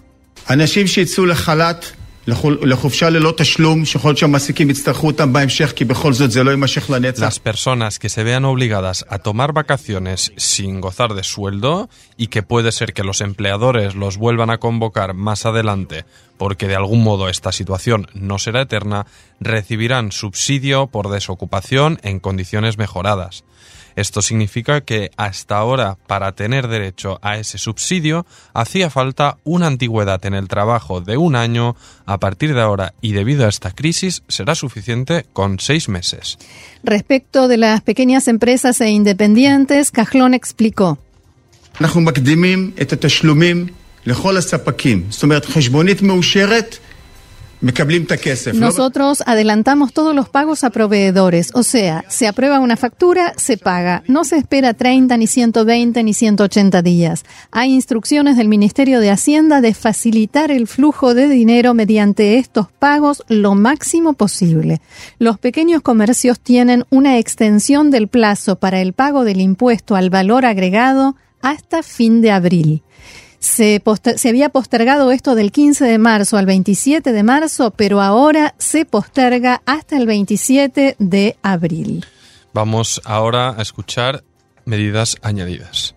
Las 7.22 7.39
personas 7.39 8.00
que 8.00 8.10
se 8.10 8.24
vean 8.24 8.43
obligadas 8.43 9.05
a 9.10 9.19
tomar 9.19 9.53
vacaciones 9.53 10.34
sin 10.36 10.81
gozar 10.81 11.13
de 11.13 11.24
sueldo 11.24 11.89
y 12.17 12.27
que 12.27 12.43
puede 12.43 12.74
ser 12.74 12.91
que 12.91 13.05
los 13.05 13.22
empleadores 13.22 13.96
los 13.96 14.17
vuelvan 14.17 14.50
a 14.50 14.57
convocar 14.57 15.13
más 15.13 15.46
adelante 15.46 16.03
porque 16.38 16.67
de 16.67 16.75
algún 16.75 17.03
modo 17.03 17.29
esta 17.29 17.51
situación 17.51 18.07
no 18.13 18.39
será 18.39 18.62
eterna, 18.62 19.07
recibirán 19.39 20.12
subsidio 20.12 20.88
por 20.88 21.10
desocupación 21.10 22.00
en 22.03 22.19
condiciones 22.19 22.77
mejoradas. 22.77 23.43
Esto 23.98 24.22
significa 24.22 24.82
que 24.82 25.10
hasta 25.18 25.58
ahora, 25.58 25.98
para 26.06 26.34
tener 26.34 26.68
derecho 26.68 27.18
a 27.24 27.39
ese 27.39 27.58
subsidio, 27.58 28.27
hacía 28.54 28.92
falta 28.92 29.39
una 29.44 29.66
antigüedad 29.66 30.24
en 30.24 30.36
el 30.36 30.48
trabajo 30.48 31.01
de 31.01 31.18
un 31.18 31.36
año. 31.36 31.75
A 32.06 32.20
partir 32.20 32.54
de 32.54 32.62
ahora, 32.62 32.94
y 33.01 33.13
debido 33.13 33.48
a 33.48 33.50
esta 33.50 33.72
crisis, 33.72 34.22
será 34.27 34.54
suficiente 34.54 35.25
con 35.34 35.60
seis 35.60 35.89
meses. 35.89 36.38
Respecto 36.84 37.48
de 37.48 37.58
las 37.58 37.82
pequeñas 37.82 38.27
empresas 38.27 38.80
e 38.82 38.89
independientes, 38.92 39.89
Cajlón 39.89 40.36
explicó. 40.36 41.00
Nosotros 48.54 49.24
adelantamos 49.26 49.92
todos 49.92 50.16
los 50.16 50.30
pagos 50.30 50.64
a 50.64 50.70
proveedores, 50.70 51.50
o 51.56 51.64
sea, 51.64 52.06
se 52.08 52.28
aprueba 52.28 52.60
una 52.60 52.78
factura, 52.78 53.34
se 53.38 53.58
paga. 53.58 54.04
No 54.08 54.26
se 54.26 54.38
espera 54.38 54.76
30, 54.76 55.18
ni 55.18 55.26
120, 55.26 56.04
ni 56.04 56.14
180 56.14 56.82
días. 56.84 57.26
Hay 57.52 57.74
instrucciones 57.74 58.38
del 58.38 58.48
Ministerio 58.48 59.00
de 59.00 59.10
Hacienda 59.10 59.62
de 59.62 59.74
facilitar 59.74 60.52
el 60.52 60.68
flujo 60.68 61.16
de 61.16 61.28
dinero 61.28 61.74
mediante 61.74 62.38
estos 62.38 62.72
pagos 62.72 63.24
lo 63.28 63.56
máximo 63.56 64.14
posible. 64.14 64.80
Los 65.18 65.40
pequeños 65.40 65.82
comercios 65.82 66.40
tienen 66.40 66.86
una 66.92 67.18
extensión 67.18 67.90
del 67.90 68.08
plazo 68.08 68.58
para 68.58 68.82
el 68.82 68.94
pago 68.94 69.24
del 69.24 69.42
impuesto 69.42 69.96
al 69.96 70.12
valor 70.12 70.46
agregado 70.46 71.16
hasta 71.42 71.82
fin 71.82 72.22
de 72.22 72.32
abril. 72.32 72.84
Se, 73.48 73.82
había 74.30 74.50
postergado 74.50 75.12
esto 75.12 75.34
del 75.34 75.51
15 75.51 75.86
de 75.86 75.98
marzo 75.98 76.38
al 76.38 76.46
27 76.46 77.13
de 77.13 77.24
marzo, 77.24 77.72
pero 77.72 78.01
ahora 78.01 78.54
se 78.58 78.86
posterga 78.86 79.62
hasta 79.66 79.98
el 79.98 80.06
27 80.06 80.98
de 81.00 81.38
abril. 81.42 82.06
Vamos 82.54 83.01
ahora 83.06 83.56
a 83.58 83.62
escuchar 83.62 84.24
medidas 84.66 85.16
añadidas. 85.22 85.97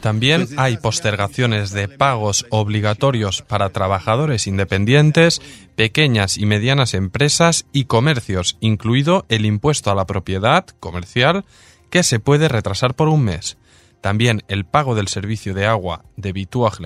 También 0.00 0.46
hay 0.56 0.76
postergaciones 0.76 1.70
de 1.70 1.88
pagos 1.88 2.46
obligatorios 2.50 3.42
para 3.42 3.70
trabajadores 3.70 4.46
independientes, 4.46 5.40
pequeñas 5.74 6.36
y 6.36 6.46
medianas 6.46 6.94
empresas 6.94 7.66
y 7.72 7.84
comercios, 7.84 8.56
incluido 8.60 9.24
el 9.28 9.46
impuesto 9.46 9.90
a 9.90 9.94
la 9.94 10.06
propiedad 10.06 10.66
comercial, 10.80 11.44
que 11.90 12.02
se 12.02 12.20
puede 12.20 12.48
retrasar 12.48 12.94
por 12.94 13.08
un 13.08 13.24
mes. 13.24 13.56
También 14.00 14.42
el 14.48 14.64
pago 14.64 14.94
del 14.94 15.08
servicio 15.08 15.54
de 15.54 15.66
agua, 15.66 16.04
de 16.16 16.32
Bituaj 16.32 16.78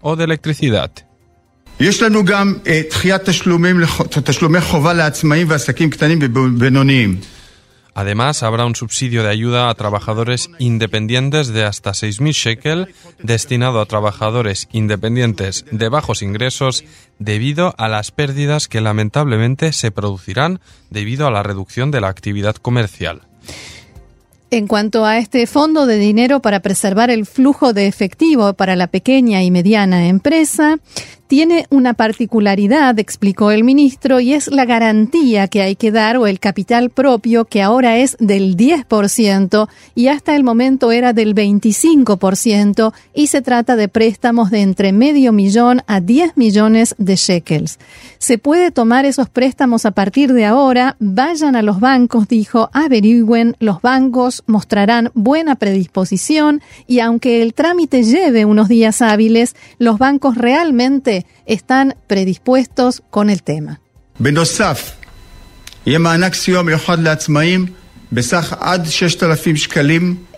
o 0.00 0.16
de 0.16 0.24
electricidad. 0.24 0.92
Además, 7.94 8.42
habrá 8.42 8.64
un 8.64 8.76
subsidio 8.76 9.22
de 9.22 9.30
ayuda 9.30 9.68
a 9.68 9.74
trabajadores 9.74 10.50
independientes 10.58 11.48
de 11.48 11.64
hasta 11.64 11.90
6.000 11.90 12.32
shekel 12.32 12.94
destinado 13.22 13.80
a 13.80 13.86
trabajadores 13.86 14.68
independientes 14.72 15.64
de 15.70 15.88
bajos 15.88 16.22
ingresos 16.22 16.84
debido 17.18 17.74
a 17.76 17.88
las 17.88 18.12
pérdidas 18.12 18.68
que 18.68 18.80
lamentablemente 18.80 19.72
se 19.72 19.90
producirán 19.90 20.60
debido 20.90 21.26
a 21.26 21.30
la 21.30 21.42
reducción 21.42 21.90
de 21.90 22.00
la 22.00 22.08
actividad 22.08 22.56
comercial. 22.56 23.22
En 24.50 24.68
cuanto 24.68 25.04
a 25.04 25.18
este 25.18 25.48
fondo 25.48 25.86
de 25.86 25.98
dinero 25.98 26.40
para 26.40 26.60
preservar 26.60 27.10
el 27.10 27.26
flujo 27.26 27.72
de 27.72 27.88
efectivo 27.88 28.54
para 28.54 28.76
la 28.76 28.86
pequeña 28.86 29.42
y 29.42 29.50
mediana 29.50 30.06
empresa, 30.06 30.78
tiene 31.26 31.66
una 31.70 31.94
particularidad, 31.94 32.98
explicó 32.98 33.50
el 33.50 33.64
ministro, 33.64 34.20
y 34.20 34.34
es 34.34 34.48
la 34.48 34.64
garantía 34.64 35.48
que 35.48 35.62
hay 35.62 35.76
que 35.76 35.90
dar 35.90 36.16
o 36.16 36.26
el 36.26 36.38
capital 36.40 36.90
propio 36.90 37.44
que 37.44 37.62
ahora 37.62 37.98
es 37.98 38.16
del 38.20 38.56
10% 38.56 39.68
y 39.94 40.08
hasta 40.08 40.36
el 40.36 40.44
momento 40.44 40.92
era 40.92 41.12
del 41.12 41.34
25% 41.34 42.92
y 43.14 43.28
se 43.28 43.42
trata 43.42 43.76
de 43.76 43.88
préstamos 43.88 44.50
de 44.50 44.60
entre 44.60 44.92
medio 44.92 45.32
millón 45.32 45.82
a 45.86 46.00
10 46.00 46.36
millones 46.36 46.94
de 46.98 47.16
shekels. 47.16 47.78
Se 48.18 48.38
puede 48.38 48.70
tomar 48.70 49.04
esos 49.04 49.28
préstamos 49.28 49.86
a 49.86 49.90
partir 49.90 50.32
de 50.32 50.44
ahora, 50.44 50.96
vayan 50.98 51.56
a 51.56 51.62
los 51.62 51.80
bancos, 51.80 52.28
dijo, 52.28 52.70
averigüen, 52.72 53.56
los 53.60 53.82
bancos 53.82 54.42
mostrarán 54.46 55.10
buena 55.14 55.56
predisposición 55.56 56.62
y 56.86 57.00
aunque 57.00 57.42
el 57.42 57.54
trámite 57.54 58.02
lleve 58.02 58.44
unos 58.44 58.68
días 58.68 59.02
hábiles, 59.02 59.54
los 59.78 59.98
bancos 59.98 60.36
realmente 60.36 61.13
están 61.46 61.94
predispuestos 62.06 63.02
con 63.10 63.30
el 63.30 63.42
tema. 63.42 63.80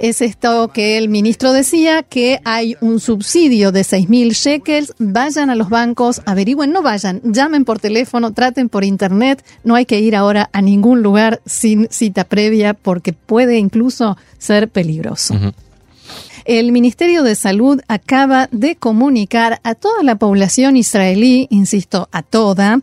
Es 0.00 0.22
esto 0.22 0.68
que 0.72 0.96
el 0.96 1.10
ministro 1.10 1.52
decía, 1.52 2.02
que 2.02 2.40
hay 2.44 2.74
un 2.80 3.00
subsidio 3.00 3.70
de 3.70 3.82
6.000 3.82 4.32
shekels. 4.32 4.94
Vayan 4.98 5.50
a 5.50 5.54
los 5.54 5.68
bancos, 5.68 6.22
averigüen, 6.24 6.72
no 6.72 6.80
vayan, 6.82 7.20
llamen 7.22 7.66
por 7.66 7.78
teléfono, 7.78 8.32
traten 8.32 8.70
por 8.70 8.82
internet. 8.82 9.44
No 9.62 9.74
hay 9.74 9.84
que 9.84 10.00
ir 10.00 10.16
ahora 10.16 10.48
a 10.52 10.62
ningún 10.62 11.02
lugar 11.02 11.42
sin 11.44 11.88
cita 11.90 12.24
previa 12.24 12.72
porque 12.72 13.12
puede 13.12 13.58
incluso 13.58 14.16
ser 14.38 14.68
peligroso. 14.68 15.34
El 16.46 16.70
Ministerio 16.70 17.24
de 17.24 17.34
Salud 17.34 17.80
acaba 17.88 18.48
de 18.52 18.76
comunicar 18.76 19.58
a 19.64 19.74
toda 19.74 20.04
la 20.04 20.14
población 20.14 20.76
israelí, 20.76 21.48
insisto, 21.50 22.08
a 22.12 22.22
toda, 22.22 22.78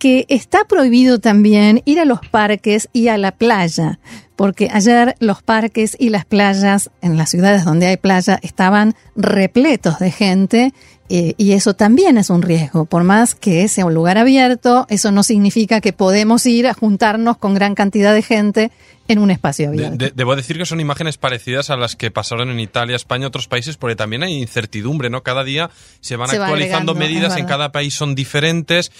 que 0.00 0.26
está 0.28 0.64
prohibido 0.64 1.20
también 1.20 1.80
ir 1.84 2.00
a 2.00 2.06
los 2.06 2.26
parques 2.26 2.88
y 2.92 3.06
a 3.06 3.16
la 3.16 3.30
playa, 3.30 4.00
porque 4.34 4.68
ayer 4.68 5.14
los 5.20 5.44
parques 5.44 5.96
y 5.96 6.08
las 6.08 6.24
playas 6.24 6.90
en 7.02 7.16
las 7.16 7.30
ciudades 7.30 7.64
donde 7.64 7.86
hay 7.86 7.96
playa 7.98 8.40
estaban 8.42 8.96
repletos 9.14 10.00
de 10.00 10.10
gente 10.10 10.74
eh, 11.08 11.34
y 11.36 11.52
eso 11.52 11.74
también 11.74 12.18
es 12.18 12.30
un 12.30 12.42
riesgo. 12.42 12.84
Por 12.84 13.04
más 13.04 13.36
que 13.36 13.68
sea 13.68 13.86
un 13.86 13.94
lugar 13.94 14.18
abierto, 14.18 14.86
eso 14.88 15.12
no 15.12 15.22
significa 15.22 15.80
que 15.80 15.92
podemos 15.92 16.44
ir 16.46 16.66
a 16.66 16.74
juntarnos 16.74 17.36
con 17.36 17.54
gran 17.54 17.76
cantidad 17.76 18.12
de 18.12 18.22
gente 18.22 18.72
en 19.08 19.18
un 19.18 19.30
espacio 19.30 19.68
abierto. 19.68 20.06
debo 20.14 20.36
decir 20.36 20.58
que 20.58 20.66
son 20.66 20.80
imágenes 20.80 21.18
parecidas 21.18 21.70
a 21.70 21.76
las 21.76 21.96
que 21.96 22.10
pasaron 22.10 22.50
en 22.50 22.60
Italia, 22.60 22.96
España, 22.96 23.26
otros 23.26 23.48
países, 23.48 23.76
porque 23.76 23.96
también 23.96 24.22
hay 24.22 24.34
incertidumbre, 24.34 25.10
¿no? 25.10 25.22
Cada 25.22 25.44
día 25.44 25.70
se 26.00 26.16
van 26.16 26.30
actualizando 26.30 26.94
medidas, 26.94 27.36
en 27.36 27.46
cada 27.46 27.72
país 27.72 27.94
son 27.94 28.14
diferentes. 28.14 28.92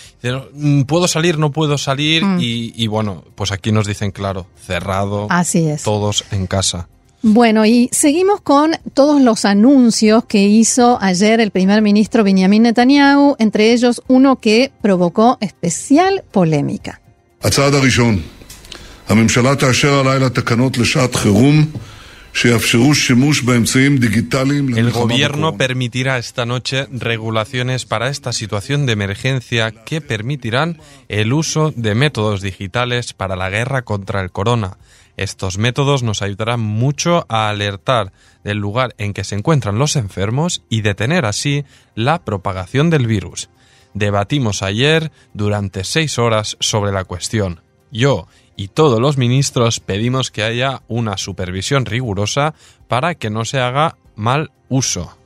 Mm, 0.53 0.83
¿Puedo 0.83 1.09
salir? 1.09 1.39
¿No 1.39 1.53
puedo 1.53 1.79
salir? 1.79 2.25
Mm. 2.25 2.39
Y, 2.41 2.87
bueno, 2.87 3.25
pues 3.35 3.53
aquí 3.53 3.73
nos 3.73 3.87
dicen, 3.87 4.11
claro, 4.11 4.47
cerrado. 4.61 5.27
Así 5.31 5.67
es. 5.67 5.83
Todos 5.83 6.25
en 6.31 6.47
casa. 6.47 6.89
Bueno, 7.27 7.65
y 7.65 7.89
seguimos 7.91 8.43
con 8.43 8.73
todos 8.93 9.23
los 9.23 9.47
anuncios 9.47 10.27
que 10.27 10.43
hizo 10.43 10.99
ayer 11.01 11.41
el 11.41 11.51
primer 11.51 11.81
ministro 11.81 12.23
Benjamin 12.23 12.65
Netanyahu, 12.65 13.37
entre 13.39 13.73
ellos 13.73 14.03
uno 14.09 14.37
que 14.37 14.73
provocó 14.83 15.39
especial 15.41 16.23
polémica. 16.31 17.01
El 24.77 24.91
gobierno 24.91 25.57
permitirá 25.57 26.19
esta 26.19 26.45
noche 26.45 26.89
regulaciones 26.91 27.85
para 27.85 28.09
esta 28.09 28.33
situación 28.33 28.87
de 28.87 28.93
emergencia 28.93 29.71
que 29.71 30.01
permitirán 30.01 30.81
el 31.09 31.33
uso 31.33 31.73
de 31.77 31.95
métodos 31.95 32.41
digitales 32.41 33.13
para 33.13 33.37
la 33.37 33.51
guerra 33.51 33.83
contra 33.83 34.21
el 34.21 34.33
corona. 34.33 34.79
Estos 35.17 35.59
métodos 35.59 36.03
nos 36.03 36.23
ayudarán 36.23 36.59
mucho 36.59 37.25
a 37.29 37.49
alertar 37.49 38.13
del 38.43 38.59
lugar 38.59 38.97
en 38.99 39.13
que 39.15 39.23
se 39.23 39.37
encuentran 39.37 39.79
los 39.79 39.95
enfermos 39.95 40.63
y 40.69 40.81
detener 40.81 41.27
así 41.27 41.65
la 41.95 42.25
propagación 42.25 42.91
del 42.91 43.07
virus. 43.07 43.49
Debatimos 43.95 44.63
ayer 44.65 45.13
durante 45.35 45.85
seis 45.85 46.19
horas 46.19 46.57
sobre 46.59 46.91
la 46.91 47.05
cuestión. 47.05 47.61
Yo 47.93 48.27
y 48.57 48.69
todos 48.69 49.01
los 49.01 49.19
ministros 49.19 49.81
pedimos 49.81 50.31
que 50.31 50.43
haya 50.43 50.83
una 50.89 51.17
supervisión 51.17 51.87
rigurosa 51.87 52.55
para 52.89 53.15
que 53.15 53.31
no 53.31 53.45
se 53.45 53.61
haga 53.61 53.97
mal 54.17 54.51
uso 54.69 55.17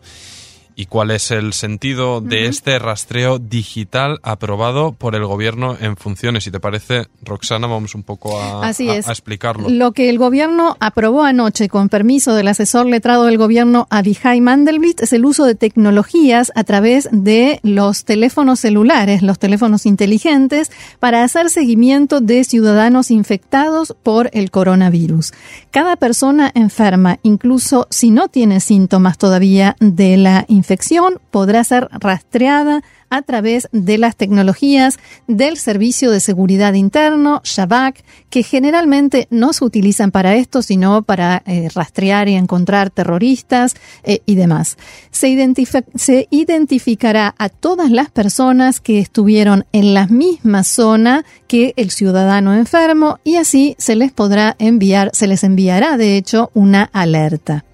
y 0.78 0.86
cuál 0.86 1.10
es 1.10 1.32
el 1.32 1.54
sentido 1.54 2.20
de 2.20 2.46
este 2.46 2.78
rastreo 2.78 3.40
digital 3.40 4.20
aprobado 4.22 4.92
por 4.92 5.16
el 5.16 5.26
gobierno 5.26 5.76
en 5.80 5.96
funciones. 5.96 6.44
Si 6.44 6.52
te 6.52 6.60
parece, 6.60 7.08
Roxana, 7.20 7.66
vamos 7.66 7.96
un 7.96 8.04
poco 8.04 8.40
a, 8.40 8.70
explicarlo. 8.70 9.68
Lo 9.70 9.90
que 9.90 10.08
el 10.08 10.18
gobierno 10.18 10.76
aprobó 10.78 11.24
anoche 11.24 11.68
con 11.68 11.88
permiso 11.88 12.32
del 12.32 12.46
asesor 12.46 12.86
letrado 12.86 13.24
del 13.24 13.38
gobierno 13.38 13.88
Abihai 13.90 14.40
Mandelblit 14.40 15.00
es 15.00 15.12
el 15.12 15.24
uso 15.24 15.46
de 15.46 15.56
tecnologías 15.56 16.52
a 16.54 16.62
través 16.62 17.08
de 17.10 17.58
los 17.64 18.04
teléfonos 18.04 18.60
celulares, 18.60 19.22
los 19.22 19.40
teléfonos 19.40 19.84
inteligentes, 19.84 20.70
para 21.00 21.24
hacer 21.24 21.50
seguimiento 21.50 22.20
de 22.20 22.44
ciudadanos 22.44 23.10
infectados 23.10 23.96
por 24.04 24.30
el 24.32 24.52
coronavirus. 24.52 25.32
Cada 25.72 25.96
persona 25.96 26.52
enferma, 26.54 27.18
incluso 27.24 27.88
si 27.90 28.12
no 28.12 28.28
tiene 28.28 28.60
síntomas 28.60 29.18
todavía 29.18 29.74
de 29.80 30.16
la 30.16 30.44
infección, 30.46 30.67
infección 30.68 31.18
podrá 31.30 31.64
ser 31.64 31.88
rastreada 31.92 32.82
a 33.08 33.22
través 33.22 33.70
de 33.72 33.96
las 33.96 34.16
tecnologías 34.16 34.98
del 35.26 35.56
Servicio 35.56 36.10
de 36.10 36.20
Seguridad 36.20 36.74
Interno, 36.74 37.40
Shabak, 37.42 38.04
que 38.28 38.42
generalmente 38.42 39.28
no 39.30 39.54
se 39.54 39.64
utilizan 39.64 40.10
para 40.10 40.34
esto, 40.34 40.60
sino 40.60 41.00
para 41.00 41.42
eh, 41.46 41.70
rastrear 41.74 42.28
y 42.28 42.34
encontrar 42.34 42.90
terroristas 42.90 43.76
eh, 44.02 44.20
y 44.26 44.34
demás. 44.34 44.76
Se, 45.10 45.54
se 45.94 46.28
identificará 46.30 47.34
a 47.38 47.48
todas 47.48 47.90
las 47.90 48.10
personas 48.10 48.80
que 48.80 48.98
estuvieron 48.98 49.64
en 49.72 49.94
la 49.94 50.06
misma 50.06 50.64
zona 50.64 51.24
que 51.46 51.72
el 51.76 51.90
ciudadano 51.90 52.54
enfermo 52.54 53.20
y 53.24 53.36
así 53.36 53.74
se 53.78 53.96
les 53.96 54.12
podrá 54.12 54.54
enviar, 54.58 55.12
se 55.14 55.28
les 55.28 55.44
enviará 55.44 55.96
de 55.96 56.18
hecho 56.18 56.50
una 56.52 56.90
alerta. 56.92 57.64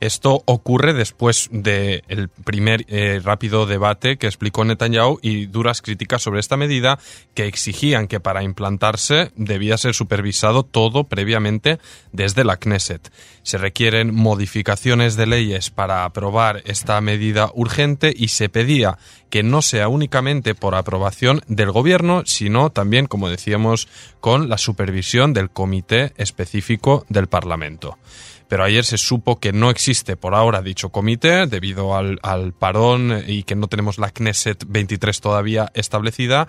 Esto 0.00 0.42
ocurre 0.46 0.92
después 0.92 1.48
del 1.50 2.28
primer 2.44 2.84
eh, 2.88 3.20
rápido 3.22 3.66
debate 3.66 4.16
que 4.16 4.26
explicó 4.26 4.64
Netanyahu 4.64 5.18
y 5.22 5.46
duras 5.46 5.82
críticas 5.82 6.22
sobre 6.22 6.40
esta 6.40 6.56
medida 6.56 6.98
que 7.34 7.46
exigían 7.46 8.08
que 8.08 8.20
para 8.20 8.42
implantarse 8.42 9.32
debía 9.36 9.78
ser 9.78 9.94
supervisado 9.94 10.62
todo 10.62 11.04
previamente 11.04 11.78
desde 12.12 12.44
la 12.44 12.56
Knesset. 12.56 13.10
Se 13.42 13.58
requieren 13.58 14.14
modificaciones 14.14 15.16
de 15.16 15.26
leyes 15.26 15.70
para 15.70 16.04
aprobar 16.04 16.62
esta 16.64 17.00
medida 17.00 17.50
urgente 17.54 18.12
y 18.16 18.28
se 18.28 18.48
pedía 18.48 18.98
que 19.30 19.42
no 19.42 19.62
sea 19.62 19.88
únicamente 19.88 20.54
por 20.54 20.74
aprobación 20.74 21.40
del 21.48 21.72
gobierno, 21.72 22.22
sino 22.26 22.70
también, 22.70 23.06
como 23.06 23.28
decíamos, 23.28 23.88
con 24.20 24.48
la 24.48 24.58
supervisión 24.58 25.32
del 25.32 25.50
comité 25.50 26.12
específico 26.16 27.04
del 27.08 27.26
Parlamento 27.26 27.98
pero 28.48 28.64
ayer 28.64 28.84
se 28.84 28.98
supo 28.98 29.38
que 29.38 29.52
no 29.52 29.70
existe 29.70 30.16
por 30.16 30.34
ahora 30.34 30.62
dicho 30.62 30.90
comité 30.90 31.46
debido 31.46 31.96
al, 31.96 32.18
parón 32.58 33.22
y 33.26 33.42
que 33.42 33.56
no 33.56 33.68
tenemos 33.68 33.98
la 33.98 34.10
Knesset 34.10 34.64
23 34.66 35.20
todavía 35.20 35.70
establecida 35.74 36.48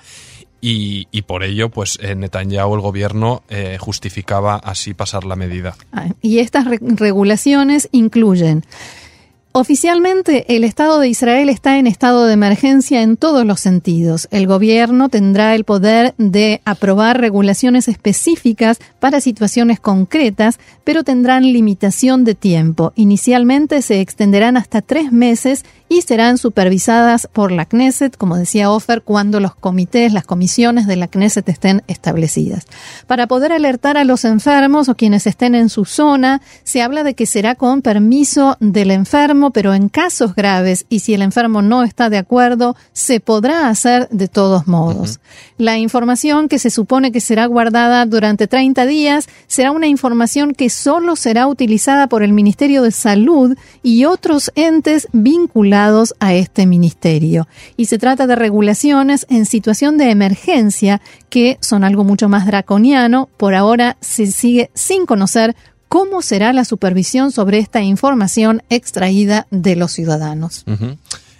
y, 0.59 1.21
por 1.21 1.43
ello, 1.43 1.69
pues 1.69 1.97
eh, 2.01 2.15
Netanyahu, 2.15 2.75
el 2.75 2.81
gobierno, 2.81 3.43
eh, 3.47 3.77
justificaba 3.79 4.55
así 4.55 4.93
pasar 4.93 5.23
la 5.23 5.35
medida. 5.35 5.75
Ah, 5.93 6.07
y 6.21 6.39
estas 6.39 6.65
regulaciones 6.65 7.87
incluyen 7.91 8.65
Oficialmente, 9.59 10.55
el 10.55 10.63
Estado 10.63 10.99
de 10.99 11.09
Israel 11.09 11.49
está 11.49 11.79
en 11.79 11.87
estado 11.87 12.27
de 12.27 12.33
emergencia 12.33 13.01
en 13.01 13.17
todos 13.17 13.43
los 13.43 13.59
sentidos. 13.59 14.27
El 14.29 14.45
gobierno 14.45 15.09
tendrá 15.09 15.55
el 15.55 15.63
poder 15.63 16.13
de 16.19 16.61
aprobar 16.63 17.19
regulaciones 17.19 17.87
específicas 17.87 18.77
para 18.99 19.19
situaciones 19.19 19.79
concretas, 19.79 20.59
pero 20.83 21.03
tendrán 21.03 21.41
limitación 21.41 22.23
de 22.23 22.35
tiempo. 22.35 22.93
Inicialmente 22.95 23.81
se 23.81 23.99
extenderán 23.99 24.57
hasta 24.57 24.83
tres 24.83 25.11
meses 25.11 25.65
y 25.89 26.01
serán 26.01 26.37
supervisadas 26.37 27.27
por 27.31 27.51
la 27.51 27.65
Knesset, 27.65 28.17
como 28.17 28.37
decía 28.37 28.71
Ofer, 28.71 29.01
cuando 29.01 29.39
los 29.39 29.55
comités, 29.55 30.13
las 30.13 30.25
comisiones 30.25 30.85
de 30.85 30.97
la 30.97 31.07
Knesset 31.07 31.47
estén 31.47 31.83
establecidas. 31.87 32.65
Para 33.07 33.27
poder 33.27 33.53
alertar 33.53 33.97
a 33.97 34.03
los 34.03 34.25
enfermos 34.25 34.89
o 34.89 34.95
quienes 34.95 35.27
estén 35.27 35.55
en 35.55 35.69
su 35.69 35.85
zona, 35.85 36.41
se 36.63 36.81
habla 36.81 37.03
de 37.03 37.13
que 37.13 37.25
será 37.25 37.55
con 37.55 37.81
permiso 37.81 38.57
del 38.59 38.91
enfermo, 38.91 39.46
pero 39.51 39.73
en 39.73 39.89
casos 39.89 40.35
graves 40.35 40.85
y 40.89 40.99
si 40.99 41.13
el 41.13 41.21
enfermo 41.21 41.61
no 41.61 41.83
está 41.83 42.09
de 42.09 42.17
acuerdo, 42.17 42.75
se 42.93 43.19
podrá 43.19 43.69
hacer 43.69 44.07
de 44.09 44.27
todos 44.27 44.67
modos. 44.67 45.19
La 45.57 45.77
información 45.77 46.49
que 46.49 46.59
se 46.59 46.69
supone 46.69 47.11
que 47.11 47.21
será 47.21 47.45
guardada 47.45 48.05
durante 48.05 48.47
30 48.47 48.85
días 48.85 49.27
será 49.47 49.71
una 49.71 49.87
información 49.87 50.53
que 50.53 50.69
solo 50.69 51.15
será 51.15 51.47
utilizada 51.47 52.07
por 52.07 52.23
el 52.23 52.33
Ministerio 52.33 52.83
de 52.83 52.91
Salud 52.91 53.57
y 53.83 54.05
otros 54.05 54.51
entes 54.55 55.07
vinculados 55.13 56.13
a 56.19 56.33
este 56.33 56.65
ministerio. 56.65 57.47
Y 57.75 57.85
se 57.85 57.97
trata 57.97 58.27
de 58.27 58.35
regulaciones 58.35 59.25
en 59.29 59.45
situación 59.45 59.97
de 59.97 60.11
emergencia 60.11 61.01
que 61.29 61.57
son 61.61 61.83
algo 61.83 62.03
mucho 62.03 62.29
más 62.29 62.45
draconiano. 62.45 63.29
Por 63.37 63.55
ahora 63.55 63.97
se 64.01 64.27
sigue 64.27 64.69
sin 64.73 65.05
conocer 65.05 65.55
cómo 65.87 66.21
será 66.21 66.53
la 66.53 66.65
supervisión 66.65 67.31
sobre 67.31 67.59
esta 67.59 67.81
información 67.81 68.63
extraída 68.69 69.47
de 69.51 69.75
los 69.75 69.91
ciudadanos. 69.91 70.65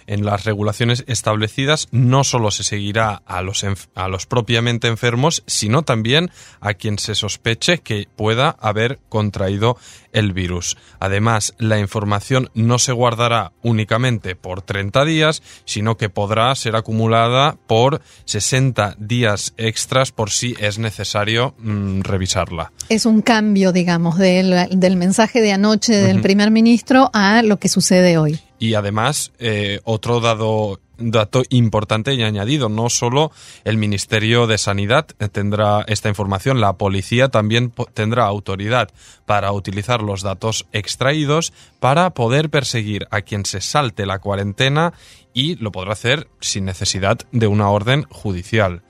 En 0.08 0.24
las 0.24 0.44
regulaciones 0.44 1.04
establecidas 1.06 1.86
no 1.90 2.24
solo 2.24 2.50
se 2.50 2.64
seguirá 2.64 3.20
a 3.26 3.42
los, 3.42 3.62
a 3.94 4.08
los 4.08 4.24
propiamente 4.24 4.88
enfermos, 4.88 5.44
sino 5.46 5.82
también 5.82 6.30
a 6.60 6.72
quien 6.72 6.98
se 6.98 7.14
sospeche 7.14 7.80
que 7.80 8.08
pueda 8.16 8.56
haber 8.58 9.00
contraído 9.10 9.76
el 10.12 10.32
virus. 10.32 10.78
Además, 10.98 11.54
la 11.58 11.78
información 11.78 12.48
no 12.54 12.78
se 12.78 12.92
guardará 12.92 13.52
únicamente 13.62 14.34
por 14.34 14.62
30 14.62 15.04
días, 15.04 15.42
sino 15.66 15.98
que 15.98 16.08
podrá 16.08 16.54
ser 16.54 16.74
acumulada 16.74 17.58
por 17.66 18.00
60 18.24 18.96
días 18.98 19.52
extras 19.58 20.10
por 20.10 20.30
si 20.30 20.56
es 20.58 20.78
necesario 20.78 21.54
mm, 21.58 22.00
revisarla. 22.00 22.72
Es 22.88 23.04
un 23.04 23.20
cambio, 23.20 23.72
digamos, 23.72 24.16
del, 24.16 24.68
del 24.70 24.96
mensaje 24.96 25.42
de 25.42 25.52
anoche 25.52 25.94
del 25.94 26.22
primer 26.22 26.50
ministro 26.50 27.10
a 27.12 27.42
lo 27.42 27.58
que 27.58 27.68
sucede 27.68 28.16
hoy. 28.16 28.40
Y 28.58 28.74
además, 28.74 29.32
eh, 29.38 29.80
otro 29.84 30.20
dado 30.20 30.80
dato 30.98 31.42
importante 31.48 32.14
y 32.14 32.22
añadido. 32.22 32.68
No 32.68 32.90
solo 32.90 33.30
el 33.64 33.78
Ministerio 33.78 34.46
de 34.46 34.58
Sanidad 34.58 35.06
tendrá 35.32 35.84
esta 35.86 36.08
información, 36.08 36.60
la 36.60 36.74
policía 36.74 37.28
también 37.28 37.72
tendrá 37.94 38.24
autoridad 38.26 38.90
para 39.24 39.52
utilizar 39.52 40.02
los 40.02 40.22
datos 40.22 40.66
extraídos 40.72 41.52
para 41.80 42.10
poder 42.10 42.50
perseguir 42.50 43.06
a 43.10 43.22
quien 43.22 43.46
se 43.46 43.60
salte 43.60 44.06
la 44.06 44.18
cuarentena 44.18 44.92
y 45.32 45.56
lo 45.56 45.72
podrá 45.72 45.92
hacer 45.92 46.28
sin 46.40 46.64
necesidad 46.64 47.18
de 47.32 47.46
una 47.46 47.70
orden 47.70 48.02
judicial. 48.10 48.82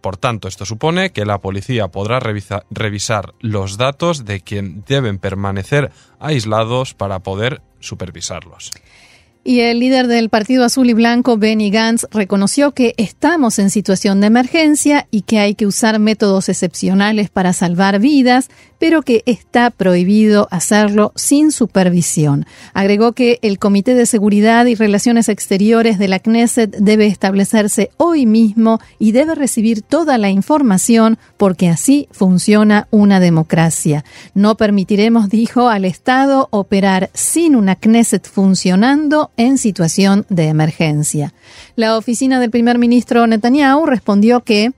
Por 0.00 0.16
tanto, 0.16 0.48
esto 0.48 0.66
supone 0.66 1.12
que 1.12 1.24
la 1.24 1.38
policía 1.38 1.86
podrá 1.86 2.18
revisar 2.18 3.34
los 3.38 3.76
datos 3.76 4.24
de 4.24 4.40
quien 4.40 4.82
deben 4.84 5.18
permanecer 5.18 5.92
aislados 6.18 6.92
para 6.92 7.20
poder 7.20 7.62
supervisarlos. 7.78 8.72
Y 9.44 9.60
el 9.60 9.80
líder 9.80 10.06
del 10.06 10.28
Partido 10.28 10.64
Azul 10.64 10.88
y 10.88 10.92
Blanco, 10.92 11.36
Benny 11.36 11.70
Gantz, 11.70 12.06
reconoció 12.12 12.72
que 12.72 12.94
estamos 12.96 13.58
en 13.58 13.70
situación 13.70 14.20
de 14.20 14.28
emergencia 14.28 15.08
y 15.10 15.22
que 15.22 15.40
hay 15.40 15.56
que 15.56 15.66
usar 15.66 15.98
métodos 15.98 16.48
excepcionales 16.48 17.28
para 17.28 17.52
salvar 17.52 17.98
vidas, 17.98 18.50
pero 18.82 19.02
que 19.02 19.22
está 19.26 19.70
prohibido 19.70 20.48
hacerlo 20.50 21.12
sin 21.14 21.52
supervisión. 21.52 22.46
Agregó 22.74 23.12
que 23.12 23.38
el 23.42 23.60
Comité 23.60 23.94
de 23.94 24.06
Seguridad 24.06 24.66
y 24.66 24.74
Relaciones 24.74 25.28
Exteriores 25.28 26.00
de 26.00 26.08
la 26.08 26.18
Knesset 26.18 26.74
debe 26.78 27.06
establecerse 27.06 27.92
hoy 27.96 28.26
mismo 28.26 28.80
y 28.98 29.12
debe 29.12 29.36
recibir 29.36 29.82
toda 29.82 30.18
la 30.18 30.30
información 30.30 31.16
porque 31.36 31.68
así 31.68 32.08
funciona 32.10 32.88
una 32.90 33.20
democracia. 33.20 34.04
No 34.34 34.56
permitiremos, 34.56 35.28
dijo, 35.28 35.68
al 35.68 35.84
Estado 35.84 36.48
operar 36.50 37.08
sin 37.14 37.54
una 37.54 37.76
Knesset 37.76 38.28
funcionando 38.28 39.30
en 39.36 39.58
situación 39.58 40.26
de 40.28 40.48
emergencia. 40.48 41.34
La 41.76 41.96
oficina 41.96 42.40
del 42.40 42.50
primer 42.50 42.78
ministro 42.78 43.28
Netanyahu 43.28 43.86
respondió 43.86 44.40
que, 44.40 44.72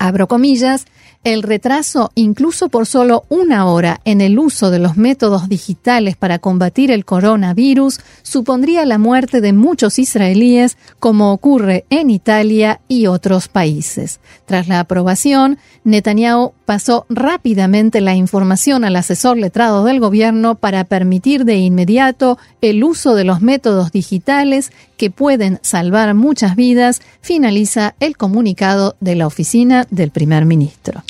abro 0.00 0.26
comillas, 0.26 0.86
el 1.24 1.42
retraso, 1.42 2.10
incluso 2.14 2.68
por 2.68 2.86
solo 2.86 3.24
una 3.28 3.66
hora, 3.66 4.00
en 4.04 4.20
el 4.20 4.38
uso 4.38 4.70
de 4.70 4.78
los 4.78 4.96
métodos 4.96 5.48
digitales 5.48 6.16
para 6.16 6.38
combatir 6.38 6.90
el 6.90 7.04
coronavirus 7.04 8.00
supondría 8.22 8.84
la 8.86 8.98
muerte 8.98 9.40
de 9.40 9.52
muchos 9.52 9.98
israelíes, 9.98 10.76
como 10.98 11.32
ocurre 11.32 11.84
en 11.90 12.10
Italia 12.10 12.80
y 12.88 13.06
otros 13.06 13.48
países. 13.48 14.20
Tras 14.46 14.68
la 14.68 14.80
aprobación, 14.80 15.58
Netanyahu 15.84 16.52
pasó 16.72 17.04
rápidamente 17.10 18.00
la 18.00 18.14
información 18.14 18.82
al 18.86 18.96
asesor 18.96 19.36
letrado 19.36 19.84
del 19.84 20.00
gobierno 20.00 20.54
para 20.54 20.84
permitir 20.84 21.44
de 21.44 21.56
inmediato 21.56 22.38
el 22.62 22.82
uso 22.82 23.14
de 23.14 23.24
los 23.24 23.42
métodos 23.42 23.92
digitales 23.92 24.72
que 24.96 25.10
pueden 25.10 25.58
salvar 25.60 26.14
muchas 26.14 26.56
vidas, 26.56 27.02
finaliza 27.20 27.94
el 28.00 28.16
comunicado 28.16 28.96
de 29.00 29.16
la 29.16 29.26
oficina 29.26 29.86
del 29.90 30.12
primer 30.12 30.46
ministro. 30.46 31.02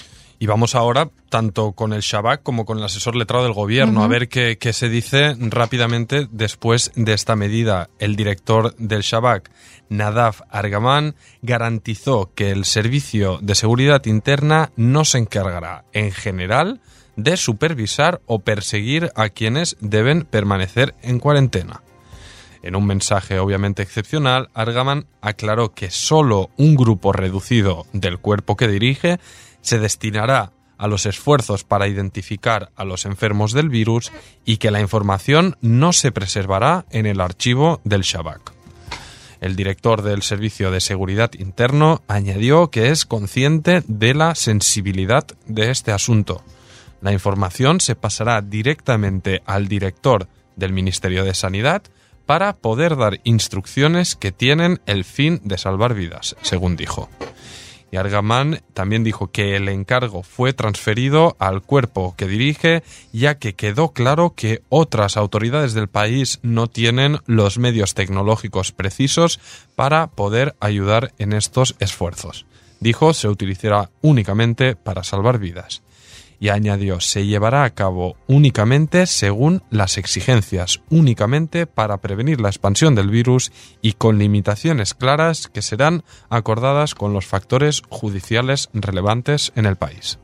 Y 0.42 0.46
vamos 0.46 0.74
ahora 0.74 1.08
tanto 1.28 1.70
con 1.70 1.92
el 1.92 2.00
Shabak 2.00 2.42
como 2.42 2.64
con 2.64 2.76
el 2.78 2.82
asesor 2.82 3.14
letrado 3.14 3.44
del 3.44 3.52
gobierno 3.52 4.02
a 4.02 4.08
ver 4.08 4.28
qué, 4.28 4.58
se 4.72 4.88
dice 4.88 5.36
rápidamente 5.38 6.26
después 6.32 6.90
de 6.96 7.12
esta 7.12 7.36
medida. 7.36 7.90
El 8.00 8.16
director 8.16 8.74
del 8.74 9.02
Shabak, 9.02 9.52
Nadav 9.88 10.42
Argaman, 10.50 11.14
garantizó 11.42 12.32
que 12.34 12.50
el 12.50 12.64
Servicio 12.64 13.38
de 13.40 13.54
Seguridad 13.54 14.04
Interna 14.06 14.72
no 14.74 15.04
se 15.04 15.18
encargará, 15.18 15.84
en 15.92 16.10
general, 16.10 16.80
de 17.14 17.36
supervisar 17.36 18.20
o 18.26 18.40
perseguir 18.40 19.12
a 19.14 19.28
quienes 19.28 19.76
deben 19.78 20.22
permanecer 20.24 20.96
en 21.02 21.20
cuarentena. 21.20 21.82
En 22.64 22.74
un 22.74 22.86
mensaje 22.86 23.38
obviamente 23.38 23.82
excepcional, 23.84 24.48
Argaman 24.54 25.06
aclaró 25.20 25.72
que 25.72 25.90
solo 25.90 26.50
un 26.56 26.74
grupo 26.74 27.12
reducido 27.12 27.86
del 27.92 28.18
cuerpo 28.18 28.56
que 28.56 28.66
dirige 28.66 29.20
se 29.62 29.78
destinará 29.78 30.52
a 30.76 30.88
los 30.88 31.06
esfuerzos 31.06 31.64
para 31.64 31.86
identificar 31.86 32.70
a 32.76 32.84
los 32.84 33.06
enfermos 33.06 33.52
del 33.52 33.68
virus 33.68 34.12
y 34.44 34.56
que 34.56 34.70
la 34.70 34.80
información 34.80 35.56
no 35.60 35.92
se 35.92 36.12
preservará 36.12 36.86
en 36.90 37.06
el 37.06 37.20
archivo 37.20 37.80
del 37.84 38.02
Shabak. 38.02 38.52
El 39.40 39.56
director 39.56 40.02
del 40.02 40.22
Servicio 40.22 40.70
de 40.70 40.80
Seguridad 40.80 41.32
Interno 41.38 42.02
añadió 42.08 42.70
que 42.70 42.90
es 42.90 43.06
consciente 43.06 43.82
de 43.86 44.14
la 44.14 44.34
sensibilidad 44.34 45.26
de 45.46 45.70
este 45.70 45.92
asunto. 45.92 46.42
La 47.00 47.12
información 47.12 47.80
se 47.80 47.96
pasará 47.96 48.40
directamente 48.40 49.42
al 49.46 49.66
director 49.66 50.28
del 50.56 50.72
Ministerio 50.72 51.24
de 51.24 51.34
Sanidad 51.34 51.82
para 52.26 52.54
poder 52.54 52.96
dar 52.96 53.20
instrucciones 53.24 54.14
que 54.14 54.32
tienen 54.32 54.80
el 54.86 55.04
fin 55.04 55.40
de 55.44 55.58
salvar 55.58 55.94
vidas, 55.94 56.36
según 56.42 56.76
dijo. 56.76 57.08
Y 57.92 57.98
Argaman 57.98 58.62
también 58.72 59.04
dijo 59.04 59.30
que 59.30 59.54
el 59.54 59.68
encargo 59.68 60.22
fue 60.22 60.54
transferido 60.54 61.36
al 61.38 61.60
cuerpo 61.60 62.14
que 62.16 62.26
dirige, 62.26 62.82
ya 63.12 63.36
que 63.36 63.54
quedó 63.54 63.92
claro 63.92 64.32
que 64.34 64.62
otras 64.70 65.18
autoridades 65.18 65.74
del 65.74 65.88
país 65.88 66.40
no 66.42 66.68
tienen 66.68 67.18
los 67.26 67.58
medios 67.58 67.92
tecnológicos 67.92 68.72
precisos 68.72 69.38
para 69.76 70.06
poder 70.06 70.56
ayudar 70.58 71.12
en 71.18 71.34
estos 71.34 71.76
esfuerzos. 71.80 72.46
Dijo 72.80 73.12
se 73.12 73.28
utilizará 73.28 73.90
únicamente 74.00 74.74
para 74.74 75.04
salvar 75.04 75.38
vidas 75.38 75.82
y 76.42 76.48
añadió 76.48 76.98
se 76.98 77.24
llevará 77.24 77.62
a 77.62 77.70
cabo 77.70 78.16
únicamente 78.26 79.06
según 79.06 79.62
las 79.70 79.96
exigencias, 79.96 80.80
únicamente 80.90 81.68
para 81.68 81.98
prevenir 81.98 82.40
la 82.40 82.48
expansión 82.48 82.96
del 82.96 83.10
virus 83.10 83.52
y 83.80 83.92
con 83.92 84.18
limitaciones 84.18 84.92
claras 84.92 85.46
que 85.46 85.62
serán 85.62 86.02
acordadas 86.30 86.96
con 86.96 87.12
los 87.12 87.26
factores 87.26 87.82
judiciales 87.88 88.70
relevantes 88.74 89.52
en 89.54 89.66
el 89.66 89.76
país. 89.76 90.18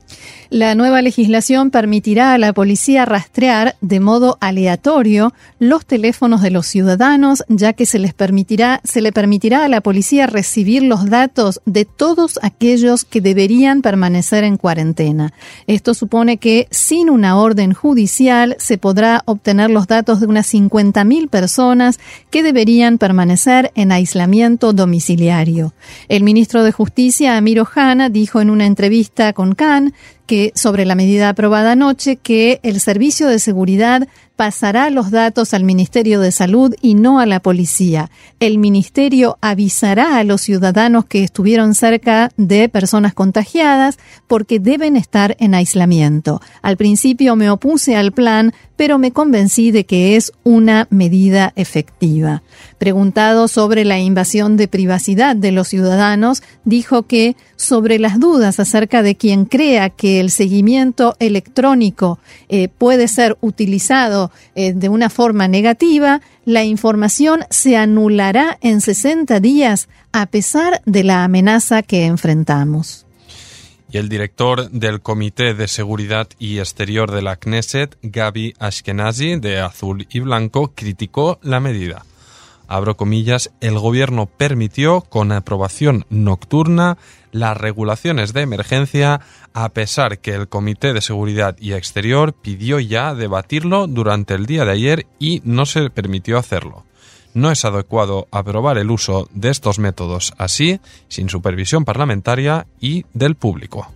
La 0.50 0.74
nueva 0.74 1.02
legislación 1.02 1.70
permitirá 1.70 2.33
a 2.33 2.38
la 2.38 2.54
policía 2.54 3.04
rastrear 3.04 3.76
de 3.83 4.00
modo 4.00 4.38
aleatorio 4.40 5.35
los 5.59 5.85
teléfonos 5.85 6.40
de 6.40 6.50
los 6.50 6.66
ciudadanos, 6.66 7.44
ya 7.48 7.74
que 7.74 7.85
se 7.85 7.98
les 7.98 8.14
permitirá, 8.14 8.81
se 8.83 9.02
le 9.02 9.12
permitirá 9.12 9.64
a 9.64 9.68
la 9.68 9.83
policía 9.83 10.26
recibir 10.26 10.83
los 10.83 11.11
datos 11.11 11.61
de 11.66 11.85
todos 11.85 12.40
aquellos 12.42 13.04
que 13.04 13.20
deberían 13.20 13.83
permanecer 13.83 14.42
en 14.42 14.57
cuarentena. 14.57 15.35
Esto 15.66 15.92
supone 16.09 16.38
que 16.38 16.68
sin 16.71 17.11
una 17.11 17.37
orden 17.37 17.75
judicial 17.75 18.57
se 18.59 18.79
podrá 18.79 19.21
obtener 19.27 19.68
los 19.68 19.87
datos 19.87 20.21
de 20.21 20.27
unas 20.27 20.55
50.000 20.55 21.29
personas 21.29 22.01
que 22.31 22.42
deberían 22.42 22.97
permanecer 22.97 23.73
en 23.75 23.92
aislamiento 23.92 24.73
domiciliario. 24.73 25.75
El 26.09 26.23
ministro 26.23 26.62
de 26.62 26.73
Justicia, 26.73 27.37
Amir 27.37 27.61
Ohana, 27.61 28.09
dijo 28.09 28.40
en 28.40 28.49
una 28.49 28.64
entrevista 28.64 29.35
con 29.35 29.55
Khan 29.55 29.92
que 30.25 30.51
sobre 30.55 30.87
la 30.87 30.94
medida 30.94 31.29
aprobada 31.29 31.73
anoche 31.73 32.16
que 32.16 32.61
el 32.62 32.81
Servicio 32.81 33.29
de 33.29 33.38
Seguridad 33.38 34.09
pasará 34.38 34.88
los 34.88 35.11
datos 35.11 35.53
al 35.53 35.64
Ministerio 35.64 36.20
de 36.20 36.31
Salud 36.31 36.72
y 36.81 36.94
no 36.94 37.18
a 37.18 37.27
la 37.27 37.40
policía. 37.40 38.09
El 38.38 38.59
Ministerio 38.59 39.37
avisará 39.40 40.16
a 40.16 40.22
los 40.22 40.42
ciudadanos 40.42 41.07
que 41.07 41.24
estuvieron 41.24 41.74
cerca 41.74 42.31
de 42.37 42.68
personas 42.68 43.14
contagiadas 43.14 43.98
porque 44.29 44.61
deben 44.61 44.96
estar 44.96 45.35
en 45.40 45.55
aislamiento. 45.55 46.40
Al 46.62 46.77
principio 46.77 47.35
me 47.35 47.51
opuse 47.51 47.96
al 47.96 48.12
plan, 48.12 48.55
pero 48.79 48.97
me 48.97 49.11
convencí 49.11 49.73
de 49.73 49.85
que 49.85 50.14
es 50.14 50.33
una 50.45 50.87
medida 50.88 51.53
efectiva. 51.57 52.45
Preguntado 52.79 53.49
sobre 53.49 53.85
la 53.85 53.99
invasión 53.99 54.57
de 54.57 54.69
privacidad 54.69 55.35
de 55.35 55.51
los 55.51 55.67
ciudadanos, 55.67 56.45
dijo 56.64 57.03
que 57.03 57.35
sobre 57.57 57.99
las 57.99 58.21
dudas 58.21 58.61
acerca 58.61 59.03
de 59.03 59.17
quien 59.17 59.47
crea 59.47 59.91
que 59.91 60.21
el 60.21 60.31
seguimiento 60.31 61.17
electrónico 61.19 62.21
eh, 62.49 62.69
puede 62.69 63.09
ser 63.09 63.37
utilizado 63.41 64.31
eh, 64.55 64.73
de 64.75 64.88
una 64.88 65.11
forma 65.11 65.49
negativa, 65.49 66.21
la 66.45 66.62
información 66.62 67.41
se 67.51 67.77
anulará 67.77 68.59
en 68.61 68.81
60 68.81 69.41
días 69.41 69.88
a 70.12 70.27
pesar 70.27 70.83
de 70.87 71.03
la 71.03 71.25
amenaza 71.25 71.83
que 71.83 72.07
enfrentamos. 72.07 73.08
Y 73.90 73.96
el 73.96 74.09
director 74.09 74.70
del 74.70 75.01
Comité 75.01 75.55
de 75.55 75.66
Seguridad 75.66 76.29
y 76.38 76.59
Exterior 76.59 77.11
de 77.11 77.22
la 77.22 77.37
Knesset, 77.37 77.96
Gaby 78.03 78.55
Ashkenazi, 78.59 79.37
de 79.37 79.61
Azul 79.61 80.07
y 80.11 80.20
Blanco, 80.20 80.72
criticó 80.74 81.38
la 81.42 81.59
medida. 81.59 82.05
abro 82.66 82.98
comillas, 82.98 83.51
el 83.62 83.79
gobierno 83.79 84.27
permitió 84.27 85.01
con 85.01 85.33
aprobación 85.33 86.05
nocturna 86.11 86.98
las 87.33 87.57
regulaciones 87.57 88.35
de 88.35 88.42
emergencia 88.42 89.20
a 89.55 89.70
pesar 89.70 90.18
que 90.18 90.35
el 90.35 90.48
Comité 90.48 90.92
de 90.92 91.01
Seguridad 91.01 91.57
y 91.59 91.72
Exterior 91.72 92.35
pidió 92.35 92.81
ya 92.81 93.14
debatirlo 93.14 93.87
durante 93.87 94.35
el 94.35 94.44
día 94.44 94.66
de 94.66 94.72
ayer 94.72 95.07
y 95.18 95.40
no 95.44 95.64
se 95.64 95.88
permitió 95.88 96.37
hacerlo. 96.37 96.85
No 97.35 97.51
es 97.51 97.64
adecuado 97.64 98.27
aprobar 98.31 98.79
el 98.79 98.91
uso 98.91 99.29
de 99.33 99.51
estos 99.51 99.79
métodos 99.79 100.33
así, 100.38 100.81
sin 101.09 101.29
supervisión 101.29 101.85
parlamentaria 101.85 102.67
y 102.81 103.05
del 103.14 103.35
público. 103.35 103.87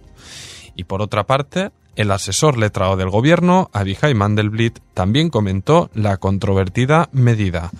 Y 0.76 0.84
por 0.84 1.02
otra 1.02 1.24
parte, 1.24 1.70
el 1.96 2.10
asesor 2.10 2.58
letrado 2.58 2.96
del 2.96 3.10
gobierno, 3.10 3.70
Abihai 3.72 4.14
Mandelblit, 4.14 4.78
también 4.94 5.30
comentó 5.30 5.90
la 5.94 6.16
controvertida 6.16 7.08
medida 7.12 7.70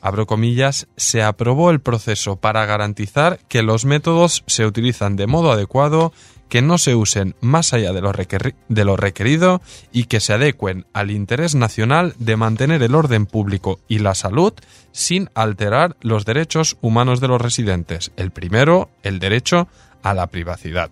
abro 0.00 0.26
comillas, 0.26 0.88
se 0.96 1.22
aprobó 1.22 1.70
el 1.70 1.80
proceso 1.80 2.36
para 2.36 2.64
garantizar 2.66 3.40
que 3.48 3.62
los 3.62 3.84
métodos 3.84 4.44
se 4.46 4.66
utilizan 4.66 5.16
de 5.16 5.26
modo 5.26 5.52
adecuado, 5.52 6.12
que 6.50 6.60
no 6.60 6.76
se 6.76 6.94
usen 6.94 7.36
más 7.40 7.72
allá 7.72 7.92
de 7.92 8.02
lo, 8.02 8.96
requerido 8.96 9.62
y 9.92 10.04
que 10.04 10.20
se 10.20 10.34
adecuen 10.34 10.84
al 10.92 11.10
interés 11.10 11.54
nacional 11.54 12.14
de 12.18 12.36
mantener 12.36 12.82
el 12.82 12.94
orden 12.94 13.24
público 13.24 13.78
y 13.88 14.00
la 14.00 14.14
salud 14.14 14.52
sin 14.92 15.30
alterar 15.34 15.96
los 16.02 16.26
derechos 16.26 16.76
humanos 16.82 17.20
de 17.20 17.28
los 17.28 17.40
residentes. 17.40 18.10
El 18.16 18.32
primero, 18.32 18.90
el 19.04 19.20
derecho 19.20 19.68
a 20.02 20.12
la 20.12 20.26
privacidad. 20.26 20.90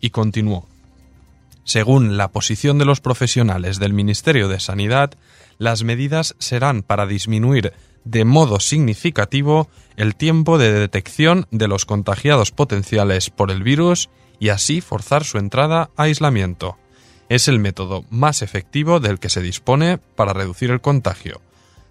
Y 0.00 0.10
continuó. 0.10 0.66
Según 1.62 2.16
la 2.16 2.28
posición 2.28 2.78
de 2.78 2.84
los 2.84 3.00
profesionales 3.00 3.78
del 3.78 3.92
Ministerio 3.92 4.48
de 4.48 4.60
Sanidad, 4.60 5.12
las 5.58 5.84
medidas 5.84 6.34
serán 6.38 6.82
para 6.82 7.06
disminuir 7.06 7.72
de 8.04 8.24
modo 8.24 8.60
significativo 8.60 9.68
el 9.96 10.16
tiempo 10.16 10.58
de 10.58 10.72
detección 10.72 11.46
de 11.50 11.68
los 11.68 11.84
contagiados 11.84 12.50
potenciales 12.50 13.30
por 13.30 13.50
el 13.50 13.62
virus 13.62 14.10
y 14.38 14.50
así 14.50 14.80
forzar 14.80 15.24
su 15.24 15.38
entrada 15.38 15.90
a 15.96 16.04
aislamiento. 16.04 16.76
Es 17.28 17.48
el 17.48 17.58
método 17.58 18.04
más 18.10 18.42
efectivo 18.42 19.00
del 19.00 19.18
que 19.18 19.28
se 19.28 19.42
dispone 19.42 19.98
para 19.98 20.32
reducir 20.32 20.70
el 20.70 20.80
contagio. 20.80 21.40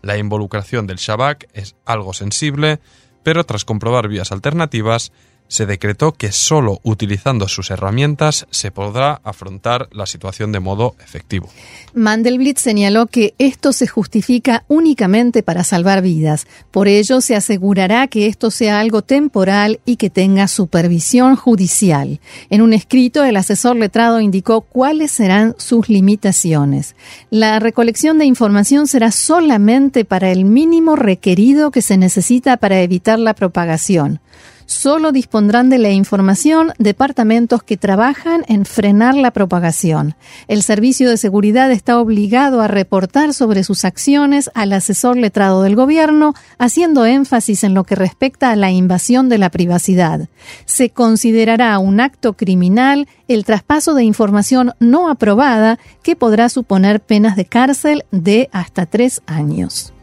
La 0.01 0.17
involucración 0.17 0.87
del 0.87 0.97
Shabak 0.97 1.47
es 1.53 1.75
algo 1.85 2.13
sensible, 2.13 2.79
pero 3.23 3.43
tras 3.43 3.65
comprobar 3.65 4.07
vías 4.07 4.31
alternativas, 4.31 5.11
se 5.47 5.65
decretó 5.65 6.11
que 6.13 6.31
solo 6.31 6.79
utilizando 6.83 7.47
sus 7.47 7.71
herramientas 7.71 8.47
se 8.49 8.71
podrá 8.71 9.21
afrontar 9.23 9.87
la 9.91 10.05
situación 10.05 10.51
de 10.51 10.59
modo 10.59 10.95
efectivo. 11.03 11.49
Mandelblit 11.93 12.57
señaló 12.57 13.07
que 13.07 13.35
esto 13.37 13.71
se 13.71 13.87
justifica 13.87 14.65
únicamente 14.67 15.43
para 15.43 15.63
salvar 15.63 16.01
vidas. 16.01 16.47
Por 16.71 16.87
ello, 16.87 17.21
se 17.21 17.35
asegurará 17.35 18.07
que 18.07 18.27
esto 18.27 18.51
sea 18.51 18.79
algo 18.79 19.01
temporal 19.01 19.79
y 19.85 19.95
que 19.95 20.09
tenga 20.09 20.47
supervisión 20.47 21.35
judicial. 21.35 22.19
En 22.49 22.61
un 22.61 22.73
escrito, 22.73 23.23
el 23.23 23.37
asesor 23.37 23.75
letrado 23.75 24.19
indicó 24.19 24.61
cuáles 24.61 25.11
serán 25.11 25.55
sus 25.57 25.89
limitaciones. 25.89 26.95
La 27.29 27.59
recolección 27.59 28.17
de 28.17 28.25
información 28.25 28.87
será 28.87 29.11
solamente 29.11 30.05
para 30.05 30.31
el 30.31 30.43
mínimo 30.43 30.95
requerido 30.95 31.71
que 31.71 31.81
se 31.81 31.97
necesita 31.97 32.57
para 32.57 32.81
evitar 32.81 33.19
la 33.19 33.33
propagación 33.33 34.19
solo 34.65 35.11
dispondrán 35.11 35.69
de 35.69 35.77
la 35.77 35.91
información 35.91 36.73
departamentos 36.77 37.63
que 37.63 37.77
trabajan 37.77 38.43
en 38.47 38.65
frenar 38.65 39.15
la 39.15 39.31
propagación. 39.31 40.15
El 40.47 40.63
Servicio 40.63 41.09
de 41.09 41.17
Seguridad 41.17 41.71
está 41.71 41.99
obligado 41.99 42.61
a 42.61 42.67
reportar 42.67 43.33
sobre 43.33 43.63
sus 43.63 43.85
acciones 43.85 44.49
al 44.53 44.73
asesor 44.73 45.17
letrado 45.17 45.63
del 45.63 45.75
gobierno, 45.75 46.33
haciendo 46.57 47.05
énfasis 47.05 47.63
en 47.63 47.73
lo 47.73 47.83
que 47.83 47.95
respecta 47.95 48.51
a 48.51 48.55
la 48.55 48.71
invasión 48.71 49.29
de 49.29 49.37
la 49.37 49.49
privacidad. 49.49 50.29
Se 50.65 50.89
considerará 50.89 51.77
un 51.79 51.99
acto 51.99 52.33
criminal 52.33 53.07
el 53.27 53.45
traspaso 53.45 53.93
de 53.93 54.03
información 54.03 54.73
no 54.79 55.09
aprobada 55.09 55.79
que 56.03 56.15
podrá 56.15 56.49
suponer 56.49 57.01
penas 57.01 57.35
de 57.35 57.45
cárcel 57.45 58.05
de 58.11 58.49
hasta 58.51 58.85
tres 58.85 59.21
años. 59.25 59.94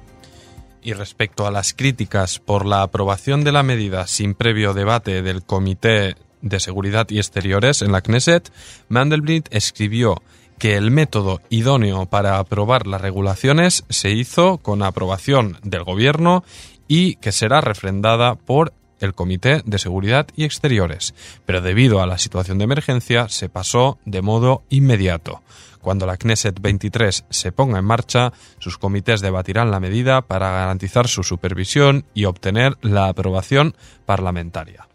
Y 0.82 0.94
respecto 0.94 1.46
a 1.46 1.50
las 1.50 1.74
críticas 1.74 2.38
por 2.40 2.66
la 2.66 2.82
aprobación 2.82 3.44
de 3.44 3.52
la 3.52 3.62
medida 3.62 4.06
sin 4.06 4.34
previo 4.34 4.74
debate 4.74 5.22
del 5.22 5.44
Comité 5.44 6.16
de 6.40 6.60
Seguridad 6.60 7.08
y 7.08 7.18
Exteriores 7.18 7.82
en 7.82 7.92
la 7.92 8.00
Knesset, 8.00 8.52
Mandelblit 8.88 9.46
escribió 9.50 10.22
que 10.58 10.76
el 10.76 10.90
método 10.90 11.40
idóneo 11.50 12.06
para 12.06 12.38
aprobar 12.38 12.86
las 12.86 13.00
regulaciones 13.00 13.84
se 13.88 14.10
hizo 14.10 14.58
con 14.58 14.82
aprobación 14.82 15.58
del 15.62 15.84
Gobierno 15.84 16.44
y 16.88 17.16
que 17.16 17.32
será 17.32 17.60
refrendada 17.60 18.34
por 18.34 18.72
el 19.00 19.14
Comité 19.14 19.62
de 19.64 19.78
Seguridad 19.78 20.28
y 20.36 20.44
Exteriores, 20.44 21.14
pero 21.44 21.60
debido 21.60 22.00
a 22.00 22.06
la 22.06 22.18
situación 22.18 22.58
de 22.58 22.64
emergencia 22.64 23.28
se 23.28 23.48
pasó 23.48 23.98
de 24.04 24.22
modo 24.22 24.62
inmediato. 24.68 25.42
Cuando 25.82 26.06
la 26.06 26.16
Knesset 26.16 26.60
23 26.60 27.24
se 27.28 27.52
ponga 27.52 27.80
en 27.80 27.84
marcha, 27.84 28.32
sus 28.58 28.78
comités 28.78 29.20
debatirán 29.20 29.72
la 29.72 29.80
medida 29.80 30.22
para 30.22 30.52
garantizar 30.52 31.08
su 31.08 31.24
supervisión 31.24 32.04
y 32.14 32.24
obtener 32.24 32.78
la 32.82 33.08
aprobación 33.08 33.74
parlamentaria. 34.06 34.86